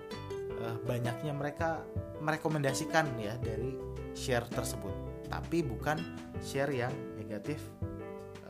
e, 0.59 0.65
banyaknya 0.83 1.31
mereka 1.31 1.85
merekomendasikan 2.19 3.15
ya 3.21 3.39
dari 3.39 3.77
share 4.17 4.49
tersebut. 4.51 4.91
Tapi 5.29 5.63
bukan 5.63 6.01
share 6.41 6.73
yang 6.73 6.91
negatif 7.15 7.61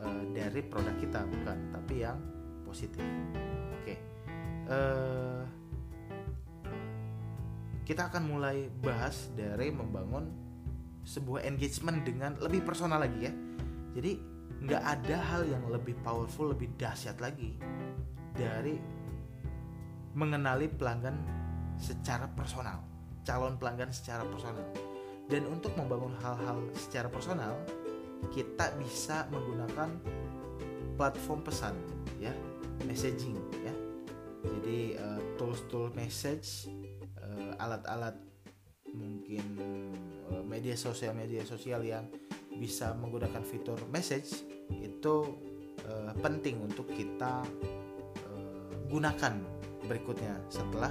e, 0.00 0.06
dari 0.32 0.64
produk 0.64 0.96
kita, 0.98 1.20
bukan, 1.22 1.70
tapi 1.70 2.00
yang 2.00 2.18
positif. 2.64 3.04
Oke. 3.76 3.92
Okay 3.92 3.98
kita 7.86 8.10
akan 8.10 8.26
mulai 8.26 8.66
bahas 8.82 9.30
dari 9.38 9.70
membangun 9.70 10.26
sebuah 11.06 11.46
engagement 11.46 12.02
dengan 12.02 12.34
lebih 12.42 12.66
personal 12.66 12.98
lagi 12.98 13.30
ya. 13.30 13.32
Jadi 13.94 14.12
nggak 14.66 14.82
ada 14.82 15.16
hal 15.22 15.46
yang 15.46 15.62
lebih 15.70 15.94
powerful, 16.02 16.50
lebih 16.50 16.74
dahsyat 16.74 17.22
lagi 17.22 17.54
dari 18.34 18.74
mengenali 20.18 20.66
pelanggan 20.66 21.14
secara 21.78 22.26
personal, 22.34 22.82
calon 23.22 23.54
pelanggan 23.54 23.94
secara 23.94 24.26
personal. 24.26 24.66
Dan 25.30 25.46
untuk 25.46 25.70
membangun 25.78 26.14
hal-hal 26.18 26.66
secara 26.74 27.06
personal, 27.06 27.54
kita 28.34 28.74
bisa 28.82 29.30
menggunakan 29.30 29.94
platform 30.98 31.40
pesan 31.46 31.74
ya, 32.18 32.34
messaging 32.82 33.38
ya. 33.62 33.74
Jadi 34.42 34.98
uh, 34.98 35.20
tools-tool 35.38 35.94
message 35.94 36.70
alat-alat 37.58 38.16
mungkin 38.96 39.44
uh, 40.32 40.42
media 40.46 40.78
sosial 40.78 41.12
media 41.12 41.44
sosial 41.44 41.84
yang 41.84 42.08
bisa 42.56 42.96
menggunakan 42.96 43.44
fitur 43.44 43.76
message 43.92 44.46
itu 44.80 45.36
uh, 45.84 46.12
penting 46.24 46.64
untuk 46.64 46.88
kita 46.88 47.44
uh, 48.24 48.64
gunakan 48.88 49.36
berikutnya 49.84 50.34
setelah 50.50 50.90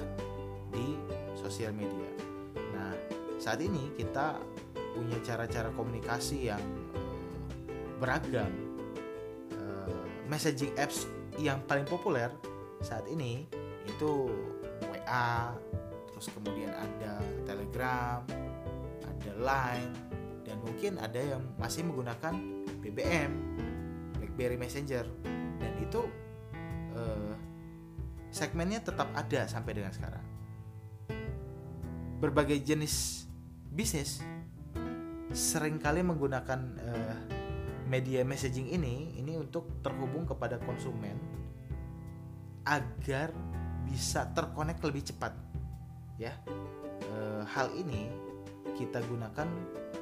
di 0.71 0.95
sosial 1.35 1.75
media. 1.75 2.09
Nah, 2.73 2.93
saat 3.41 3.59
ini 3.59 3.91
kita 3.97 4.39
punya 4.95 5.19
cara-cara 5.23 5.69
komunikasi 5.75 6.47
yang 6.53 6.63
beragam. 7.99 8.51
Uh, 9.51 10.03
messaging 10.31 10.71
apps 10.79 11.07
yang 11.35 11.59
paling 11.67 11.83
populer 11.83 12.31
saat 12.79 13.03
ini 13.11 13.43
itu 13.85 14.31
WA, 14.87 15.51
terus 16.15 16.31
kemudian 16.31 16.71
ada 16.71 17.19
Telegram, 17.43 18.23
ada 19.03 19.31
Line, 19.35 19.91
dan 20.47 20.55
mungkin 20.63 20.95
ada 20.95 21.19
yang 21.19 21.43
masih 21.59 21.83
menggunakan 21.83 22.31
BBM, 22.79 23.31
BlackBerry 24.15 24.55
Messenger, 24.55 25.03
dan 25.59 25.73
itu 25.83 26.07
eh, 26.95 27.35
segmennya 28.31 28.79
tetap 28.79 29.11
ada 29.11 29.43
sampai 29.51 29.75
dengan 29.75 29.91
sekarang. 29.91 30.23
Berbagai 32.23 32.63
jenis 32.63 33.27
bisnis 33.67 34.23
sering 35.35 35.83
kali 35.83 35.99
menggunakan 35.99 36.59
eh, 36.79 37.15
media 37.91 38.23
messaging 38.23 38.71
ini 38.71 39.19
ini 39.19 39.35
untuk 39.35 39.83
terhubung 39.83 40.23
kepada 40.23 40.63
konsumen 40.63 41.19
agar 42.63 43.35
bisa 43.85 44.25
terkonek 44.33 44.81
lebih 44.81 45.05
cepat 45.05 45.44
ya. 46.19 46.33
E, 47.01 47.43
hal 47.45 47.71
ini 47.75 48.09
kita 48.75 49.03
gunakan 49.07 49.47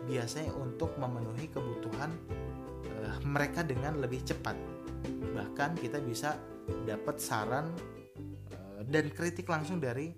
biasanya 0.07 0.51
untuk 0.57 0.95
memenuhi 0.97 1.49
kebutuhan 1.49 2.11
e, 2.87 2.95
mereka 3.25 3.61
dengan 3.65 3.99
lebih 4.01 4.23
cepat. 4.25 4.55
Bahkan 5.33 5.79
kita 5.79 5.99
bisa 6.03 6.37
dapat 6.87 7.19
saran 7.19 7.73
e, 8.49 8.57
dan 8.87 9.09
kritik 9.11 9.49
langsung 9.49 9.77
dari 9.81 10.13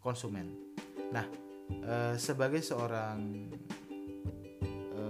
konsumen. 0.00 0.74
Nah 1.12 1.26
e, 1.70 2.16
sebagai 2.16 2.60
seorang 2.64 3.50
e, 4.92 5.02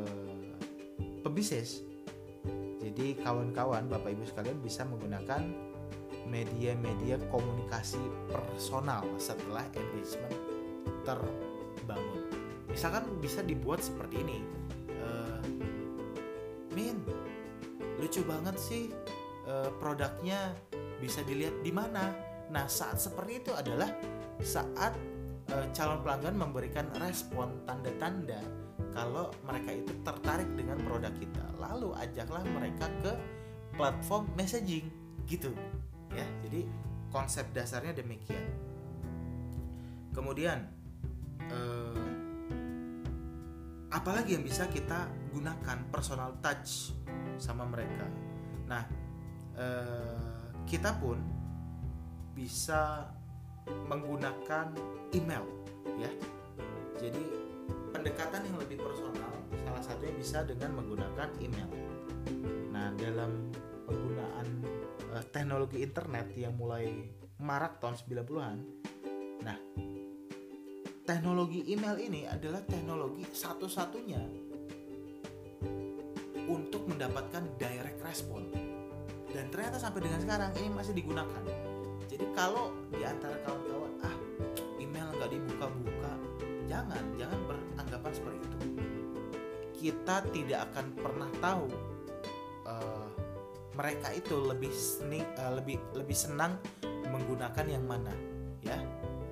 pebisnis 1.23 1.89
jadi 2.79 3.15
kawan-kawan 3.23 3.87
bapak 3.87 4.11
ibu 4.17 4.25
sekalian 4.27 4.59
bisa 4.59 4.83
menggunakan 4.83 5.68
media-media 6.29 7.17
komunikasi 7.33 8.01
personal 8.29 9.05
setelah 9.17 9.65
engagement 9.75 10.37
terbangun. 11.03 12.25
Misalkan 12.69 13.09
bisa 13.19 13.41
dibuat 13.43 13.81
seperti 13.81 14.23
ini, 14.23 14.39
uh, 15.03 15.41
Min, 16.77 17.01
lucu 17.99 18.23
banget 18.23 18.57
sih 18.61 18.93
uh, 19.49 19.73
produknya 19.81 20.53
bisa 21.01 21.25
dilihat 21.25 21.59
di 21.65 21.73
mana. 21.73 22.13
Nah 22.53 22.69
saat 22.69 23.01
seperti 23.01 23.43
itu 23.43 23.53
adalah 23.57 23.89
saat 24.45 24.95
uh, 25.51 25.67
calon 25.75 26.05
pelanggan 26.05 26.37
memberikan 26.37 26.87
respon 27.01 27.65
tanda-tanda 27.65 28.39
kalau 28.93 29.33
mereka 29.43 29.75
itu 29.75 29.93
tertarik 30.05 30.49
dengan 30.55 30.79
produk 30.85 31.13
kita. 31.19 31.45
Lalu 31.59 31.97
ajaklah 31.99 32.45
mereka 32.47 32.87
ke 33.03 33.13
platform 33.75 34.29
messaging 34.37 34.87
gitu 35.29 35.53
ya 36.13 36.27
jadi 36.45 36.65
konsep 37.09 37.49
dasarnya 37.53 37.97
demikian. 37.97 38.45
Kemudian 40.13 40.59
eh, 41.49 42.11
apalagi 43.93 44.37
yang 44.37 44.45
bisa 44.45 44.69
kita 44.69 45.09
gunakan 45.33 45.79
personal 45.89 46.37
touch 46.45 46.93
sama 47.41 47.65
mereka? 47.65 48.07
Nah 48.69 48.85
eh, 49.57 50.45
kita 50.69 50.97
pun 51.01 51.17
bisa 52.37 53.09
menggunakan 53.89 54.73
email 55.17 55.45
ya. 55.97 56.11
Jadi 56.99 57.25
pendekatan 57.95 58.43
yang 58.47 58.57
lebih 58.61 58.79
personal 58.81 59.33
salah 59.65 59.83
satunya 59.83 60.15
bisa 60.17 60.45
dengan 60.45 60.77
menggunakan 60.77 61.29
email. 61.41 61.69
Nah 62.73 62.93
dalam 62.97 63.53
uh, 65.13 65.25
teknologi 65.29 65.81
internet 65.81 66.33
yang 66.37 66.55
mulai 66.57 66.89
marak 67.39 67.79
tahun 67.79 67.97
90-an. 67.97 68.57
Nah, 69.47 69.59
teknologi 71.07 71.65
email 71.71 71.97
ini 71.97 72.27
adalah 72.27 72.61
teknologi 72.67 73.25
satu-satunya 73.25 74.23
untuk 76.49 76.89
mendapatkan 76.89 77.45
direct 77.61 78.01
respon. 78.03 78.51
Dan 79.29 79.53
ternyata 79.53 79.77
sampai 79.77 80.01
dengan 80.03 80.21
sekarang 80.25 80.51
ini 80.57 80.69
masih 80.73 80.97
digunakan. 80.97 81.43
Jadi 82.09 82.25
kalau 82.33 82.73
di 82.89 83.05
antara 83.05 83.37
kawan-kawan 83.45 83.93
ah 84.01 84.17
email 84.81 85.13
nggak 85.13 85.31
dibuka-buka, 85.31 86.13
jangan 86.65 87.05
jangan 87.21 87.41
beranggapan 87.45 88.13
seperti 88.17 88.39
itu. 88.41 88.59
Kita 89.79 90.17
tidak 90.35 90.61
akan 90.73 90.87
pernah 90.97 91.31
tahu 91.39 91.69
uh, 92.67 92.98
mereka 93.79 94.11
itu 94.11 94.35
lebih 94.43 94.75
seni, 94.75 95.23
uh, 95.39 95.55
lebih 95.55 95.79
lebih 95.95 96.17
senang 96.19 96.59
menggunakan 97.07 97.65
yang 97.71 97.87
mana 97.87 98.11
ya 98.59 98.75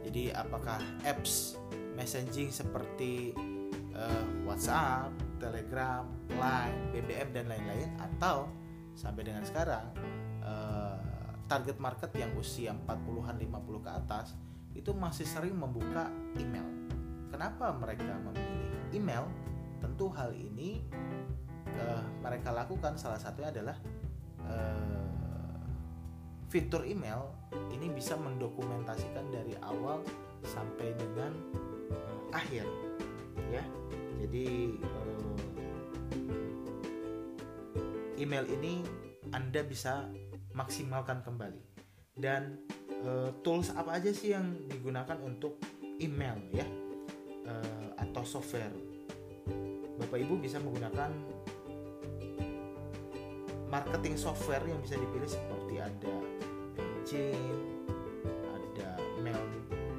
jadi 0.06 0.38
apakah 0.38 0.78
apps 1.02 1.58
messaging 1.98 2.54
seperti 2.54 3.34
uh, 3.96 4.24
WhatsApp, 4.46 5.10
Telegram, 5.42 6.06
Line, 6.30 6.94
BBM 6.94 7.34
dan 7.34 7.50
lain-lain 7.50 7.90
atau 7.98 8.46
sampai 8.94 9.26
dengan 9.26 9.42
sekarang 9.42 9.90
uh, 10.46 10.96
target 11.50 11.76
market 11.82 12.10
yang 12.14 12.30
usia 12.38 12.70
40-an 12.72 13.34
50 13.34 13.86
ke 13.86 13.90
atas 13.90 14.26
itu 14.76 14.92
masih 14.92 15.24
sering 15.24 15.56
membuka 15.56 16.06
email. 16.36 16.68
Kenapa 17.32 17.72
mereka 17.74 18.14
memilih 18.22 18.72
email? 18.92 19.24
Tentu 19.80 20.08
hal 20.12 20.32
ini 20.32 20.84
uh, 21.76 22.04
mereka 22.20 22.52
lakukan 22.52 22.94
salah 23.00 23.18
satunya 23.20 23.50
adalah 23.52 23.76
uh, 24.50 25.06
fitur 26.50 26.86
email 26.86 27.30
ini 27.74 27.90
bisa 27.92 28.14
mendokumentasikan 28.16 29.28
dari 29.30 29.54
awal 29.60 30.00
sampai 30.46 30.94
dengan 30.94 31.32
uh, 31.92 32.36
akhir 32.36 32.64
ya. 33.50 33.64
Jadi 34.22 34.74
uh, 34.80 35.36
email 38.16 38.44
ini 38.48 38.80
anda 39.34 39.60
bisa 39.62 40.08
maksimalkan 40.56 41.20
kembali. 41.20 41.60
Dan 42.16 42.64
uh, 43.04 43.28
tools 43.44 43.68
apa 43.76 44.00
aja 44.00 44.08
sih 44.08 44.32
yang 44.32 44.56
digunakan 44.72 45.20
untuk 45.20 45.60
email 46.00 46.40
ya? 46.54 46.64
Uh, 47.46 47.92
atau 48.00 48.24
software? 48.24 48.72
Bapak 49.96 50.18
ibu 50.20 50.36
bisa 50.40 50.60
menggunakan 50.60 51.12
marketing 53.70 54.14
software 54.14 54.62
yang 54.66 54.78
bisa 54.82 54.94
dipilih 54.98 55.30
seperti 55.30 55.74
ada 55.82 56.14
Gmail, 57.06 57.58
ada 58.26 58.88
mail 59.22 59.42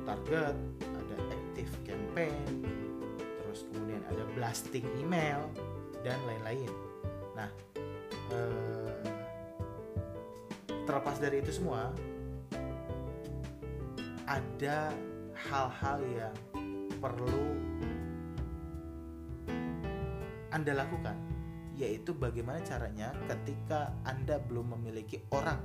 target, 0.03 0.55
ada 0.83 1.15
active 1.31 1.71
campaign, 1.87 2.63
terus 3.43 3.67
kemudian 3.71 4.03
ada 4.11 4.23
blasting 4.35 4.83
email 4.99 5.47
dan 6.03 6.19
lain-lain. 6.27 6.71
Nah, 7.35 7.49
eh, 8.31 9.03
terlepas 10.83 11.19
dari 11.19 11.43
itu 11.43 11.51
semua, 11.55 11.91
ada 14.27 14.91
hal-hal 15.47 15.99
yang 16.11 16.35
perlu 16.99 17.55
Anda 20.51 20.83
lakukan 20.83 21.26
yaitu 21.77 22.11
bagaimana 22.17 22.57
caranya 22.65 23.13
ketika 23.29 23.93
Anda 24.01 24.41
belum 24.41 24.77
memiliki 24.77 25.21
orang 25.29 25.61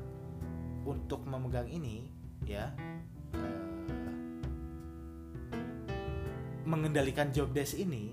untuk 0.85 1.25
memegang 1.25 1.67
ini 1.73 2.05
ya 2.45 2.69
uh, 3.33 3.73
mengendalikan 6.69 7.33
job 7.33 7.57
desk 7.57 7.81
ini 7.81 8.13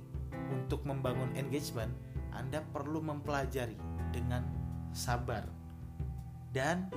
untuk 0.49 0.87
membangun 0.87 1.29
engagement 1.35 1.91
Anda 2.31 2.63
perlu 2.71 3.03
mempelajari 3.03 3.75
dengan 4.15 4.47
sabar 4.95 5.43
dan 6.55 6.89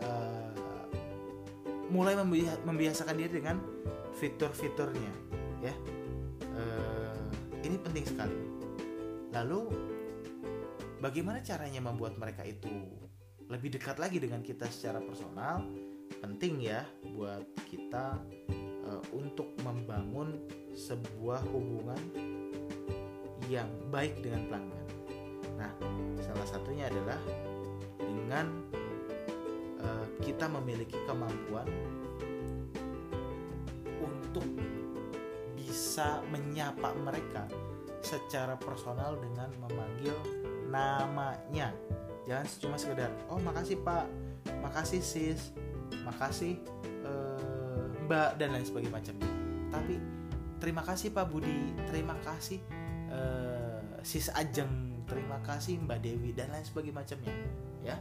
uh, 0.00 0.54
mulai 1.92 2.16
membiasakan 2.64 3.14
diri 3.20 3.42
dengan 3.44 3.60
fitur-fiturnya 4.16 5.12
ya. 5.60 5.74
Uh, 6.54 7.28
ini 7.66 7.76
penting 7.80 8.04
sekali. 8.08 8.38
Lalu 9.34 9.68
bagaimana 11.04 11.44
caranya 11.44 11.84
membuat 11.84 12.16
mereka 12.16 12.48
itu 12.48 12.72
lebih 13.52 13.76
dekat 13.76 14.00
lagi 14.00 14.16
dengan 14.16 14.40
kita 14.40 14.64
secara 14.72 15.04
personal 15.04 15.60
penting 16.24 16.64
ya 16.64 16.80
buat 17.12 17.44
kita 17.68 18.16
uh, 18.88 19.02
untuk 19.12 19.52
membangun 19.60 20.40
sebuah 20.72 21.44
hubungan 21.52 22.00
yang 23.52 23.68
baik 23.92 24.24
dengan 24.24 24.48
pelanggan. 24.48 24.86
Nah, 25.60 25.72
salah 26.24 26.48
satunya 26.48 26.88
adalah 26.88 27.20
dengan 28.00 28.64
uh, 29.84 30.06
kita 30.24 30.48
memiliki 30.48 30.96
kemampuan 31.04 31.68
untuk 34.00 34.48
bisa 35.60 36.24
menyapa 36.32 36.96
mereka 37.04 37.44
secara 38.00 38.56
personal 38.56 39.20
dengan 39.20 39.52
memanggil 39.60 40.43
namanya. 40.74 41.70
Jangan 42.26 42.46
cuma 42.58 42.76
sekedar 42.76 43.10
oh 43.30 43.38
makasih 43.38 43.78
pak. 43.86 44.10
Makasih 44.58 44.98
sis. 44.98 45.54
Makasih 46.02 46.58
uh, 47.06 47.86
mbak 48.10 48.34
dan 48.42 48.50
lain 48.50 48.66
sebagainya. 48.66 48.90
Macamnya 48.90 49.30
tapi 49.74 49.98
terima 50.62 50.82
kasih 50.86 51.10
pak 51.10 51.26
Budi. 51.30 51.74
Terima 51.90 52.14
kasih 52.22 52.58
uh, 53.10 53.82
sis 54.06 54.30
Ajeng. 54.34 55.02
Terima 55.04 55.42
kasih 55.42 55.82
mbak 55.82 56.00
Dewi 56.00 56.30
dan 56.32 56.50
lain 56.54 56.64
sebagainya 56.64 56.96
macamnya 56.96 57.34
ya. 57.82 57.96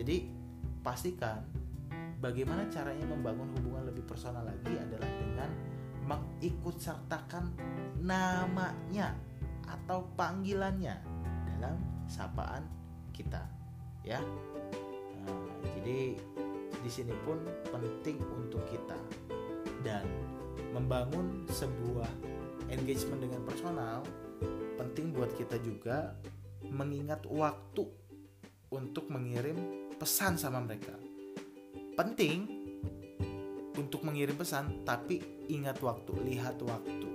Jadi 0.00 0.28
pastikan 0.82 1.44
bagaimana 2.18 2.66
caranya 2.66 3.06
membangun 3.06 3.52
hubungan 3.60 3.86
lebih 3.86 4.02
personal 4.08 4.42
lagi 4.42 4.74
adalah 4.74 5.06
dengan 5.06 5.50
mengikut 6.08 6.80
sertakan 6.80 7.52
namanya 8.00 9.12
atau 9.68 10.08
panggilannya 10.16 10.96
dalam 11.54 11.76
sapaan 12.08 12.64
kita 13.12 13.44
ya. 14.02 14.18
Nah, 15.22 15.36
jadi 15.78 16.16
di 16.80 16.90
sini 16.90 17.12
pun 17.22 17.38
penting 17.68 18.16
untuk 18.32 18.64
kita 18.66 18.96
dan 19.84 20.08
membangun 20.72 21.44
sebuah 21.52 22.08
engagement 22.72 23.20
dengan 23.24 23.44
personal 23.44 24.00
penting 24.78 25.10
buat 25.10 25.34
kita 25.34 25.58
juga 25.60 26.14
mengingat 26.70 27.26
waktu 27.26 27.84
untuk 28.70 29.10
mengirim 29.10 29.88
pesan 29.98 30.38
sama 30.38 30.62
mereka. 30.62 30.94
Penting 31.98 32.46
untuk 33.74 34.06
mengirim 34.06 34.38
pesan 34.38 34.86
tapi 34.86 35.46
ingat 35.50 35.82
waktu 35.82 36.12
lihat 36.22 36.62
waktu. 36.62 37.08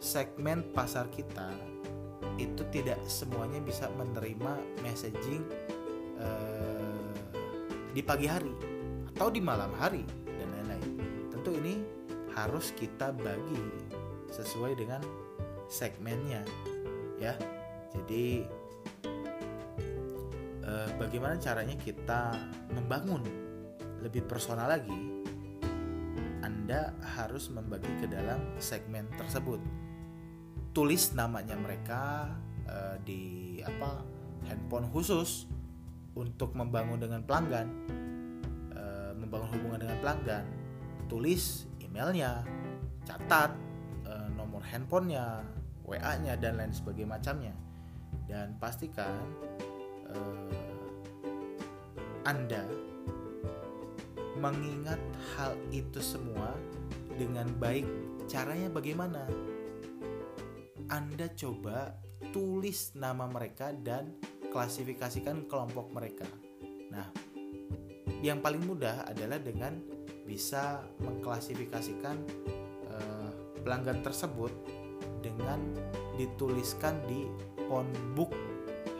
Segmen 0.00 0.72
pasar 0.72 1.12
kita 1.12 1.52
itu 2.38 2.62
tidak 2.70 2.98
semuanya 3.06 3.58
bisa 3.62 3.90
menerima 3.94 4.82
messaging 4.82 5.42
uh, 6.18 7.14
di 7.90 8.02
pagi 8.02 8.30
hari 8.30 8.54
atau 9.14 9.28
di 9.30 9.42
malam 9.42 9.74
hari 9.74 10.06
dan 10.26 10.48
lain-lain. 10.54 10.92
Tentu 11.34 11.50
ini 11.58 11.82
harus 12.34 12.70
kita 12.78 13.10
bagi 13.10 13.62
sesuai 14.30 14.78
dengan 14.78 15.02
segmennya, 15.66 16.46
ya. 17.18 17.34
Jadi 17.90 18.46
uh, 20.62 20.88
bagaimana 21.00 21.34
caranya 21.42 21.74
kita 21.74 22.38
membangun 22.70 23.26
lebih 23.98 24.22
personal 24.30 24.70
lagi? 24.70 25.18
Anda 26.46 26.94
harus 27.18 27.50
membagi 27.50 27.90
ke 27.98 28.06
dalam 28.06 28.38
segmen 28.62 29.08
tersebut 29.18 29.58
tulis 30.78 31.10
namanya 31.18 31.58
mereka 31.58 32.30
uh, 32.70 32.94
di 33.02 33.58
apa 33.66 33.98
handphone 34.46 34.86
khusus 34.94 35.50
untuk 36.14 36.54
membangun 36.54 37.02
dengan 37.02 37.26
pelanggan. 37.26 37.66
Uh, 38.70 39.10
membangun 39.18 39.58
hubungan 39.58 39.82
dengan 39.82 39.98
pelanggan 39.98 40.44
tulis 41.10 41.66
emailnya 41.82 42.46
catat 43.02 43.50
uh, 44.06 44.30
nomor 44.38 44.62
handphonenya 44.62 45.42
WA-nya 45.82 46.38
dan 46.38 46.62
lain 46.62 46.70
sebagainya 46.70 47.10
macamnya. 47.10 47.54
Dan 48.30 48.54
pastikan 48.62 49.18
uh, 50.14 50.78
Anda 52.22 52.62
mengingat 54.38 55.02
hal 55.34 55.58
itu 55.74 55.98
semua 55.98 56.54
dengan 57.18 57.50
baik 57.58 57.82
caranya 58.30 58.70
bagaimana 58.70 59.26
anda 60.88 61.28
coba 61.36 61.96
tulis 62.32 62.96
nama 62.96 63.28
mereka 63.28 63.72
dan 63.72 64.16
klasifikasikan 64.48 65.44
kelompok 65.46 65.92
mereka. 65.92 66.24
Nah, 66.88 67.08
yang 68.24 68.40
paling 68.40 68.64
mudah 68.64 69.04
adalah 69.06 69.38
dengan 69.38 69.78
bisa 70.24 70.84
mengklasifikasikan 71.00 72.16
uh, 72.92 73.30
pelanggan 73.64 74.04
tersebut 74.04 74.52
dengan 75.24 75.60
dituliskan 76.16 77.00
di 77.08 77.24
phonebook 77.68 78.32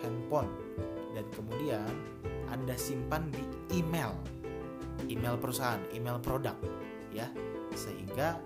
handphone 0.01 0.49
dan 1.13 1.27
kemudian 1.35 1.91
Anda 2.49 2.79
simpan 2.79 3.29
di 3.35 3.45
email 3.77 4.15
email 5.09 5.37
perusahaan, 5.41 5.81
email 5.93 6.21
produk 6.21 6.55
ya 7.13 7.29
sehingga 7.75 8.39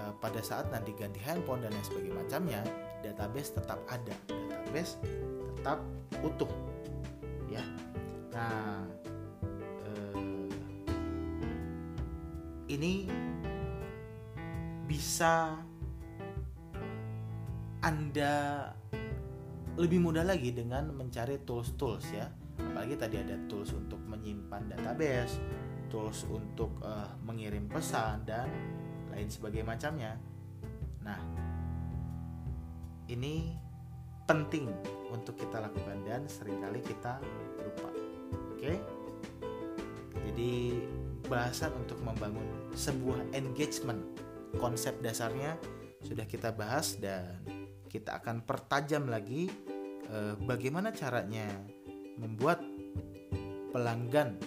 uh, 0.00 0.12
pada 0.18 0.40
saat 0.40 0.68
nanti 0.72 0.92
ganti 0.96 1.20
handphone 1.22 1.64
dan 1.64 1.72
lain 1.72 1.84
sebagainya 1.84 2.24
database 3.02 3.56
tetap 3.56 3.80
ada. 3.88 4.14
Database 4.28 5.00
tetap 5.56 5.78
utuh. 6.22 6.50
Ya. 7.50 7.64
Nah 8.32 8.84
eh, 9.84 10.48
ini 12.72 13.08
bisa 14.86 15.58
anda 17.82 18.70
lebih 19.76 20.00
mudah 20.00 20.24
lagi 20.24 20.56
dengan 20.56 20.92
mencari 20.96 21.42
tools-tools 21.44 22.06
ya. 22.12 22.26
Apalagi 22.56 22.96
tadi 22.96 23.16
ada 23.20 23.36
tools 23.48 23.76
untuk 23.76 24.00
menyimpan 24.08 24.72
database 24.72 25.36
tools 25.88 26.26
untuk 26.28 26.76
uh, 26.82 27.14
mengirim 27.22 27.70
pesan 27.70 28.26
dan 28.26 28.50
lain 29.14 29.30
sebagainya 29.30 30.18
nah 31.00 31.18
ini 33.06 33.54
penting 34.26 34.70
untuk 35.14 35.38
kita 35.38 35.62
lakukan 35.62 36.02
dan 36.02 36.26
sering 36.26 36.58
kali 36.58 36.82
kita 36.82 37.22
lupa. 37.62 37.90
Oke? 38.54 38.74
Jadi 40.26 40.82
bahasan 41.26 41.74
untuk 41.78 41.98
membangun 42.02 42.46
sebuah 42.74 43.34
engagement 43.34 44.02
konsep 44.58 44.98
dasarnya 45.02 45.58
sudah 46.02 46.26
kita 46.26 46.54
bahas 46.54 46.98
dan 46.98 47.42
kita 47.90 48.18
akan 48.18 48.42
pertajam 48.42 49.06
lagi 49.10 49.50
eh, 50.06 50.34
bagaimana 50.42 50.90
caranya 50.94 51.46
membuat 52.18 52.62
pelanggan 53.74 54.38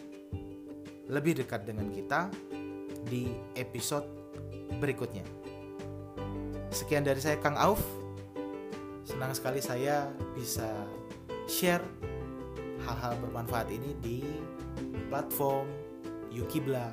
lebih 1.10 1.41
dekat 1.43 1.66
dengan 1.66 1.89
kita 1.89 2.30
di 3.10 3.34
episode 3.57 4.05
berikutnya. 4.78 5.26
Sekian 6.70 7.01
dari 7.01 7.18
saya 7.18 7.41
Kang 7.41 7.57
Auf. 7.57 7.99
Senang 9.20 9.36
sekali 9.36 9.59
saya 9.59 10.07
bisa 10.32 10.63
share 11.43 11.84
hal-hal 12.88 13.20
bermanfaat 13.20 13.67
ini 13.67 13.91
di 13.99 14.24
platform 15.11 15.67
Yukibla 16.32 16.88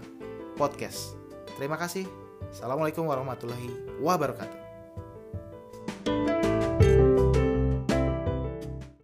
Podcast. 0.59 1.15
Terima 1.55 1.79
kasih. 1.79 2.03
Assalamualaikum 2.51 3.07
warahmatullahi 3.07 3.71
wabarakatuh. 4.03 4.66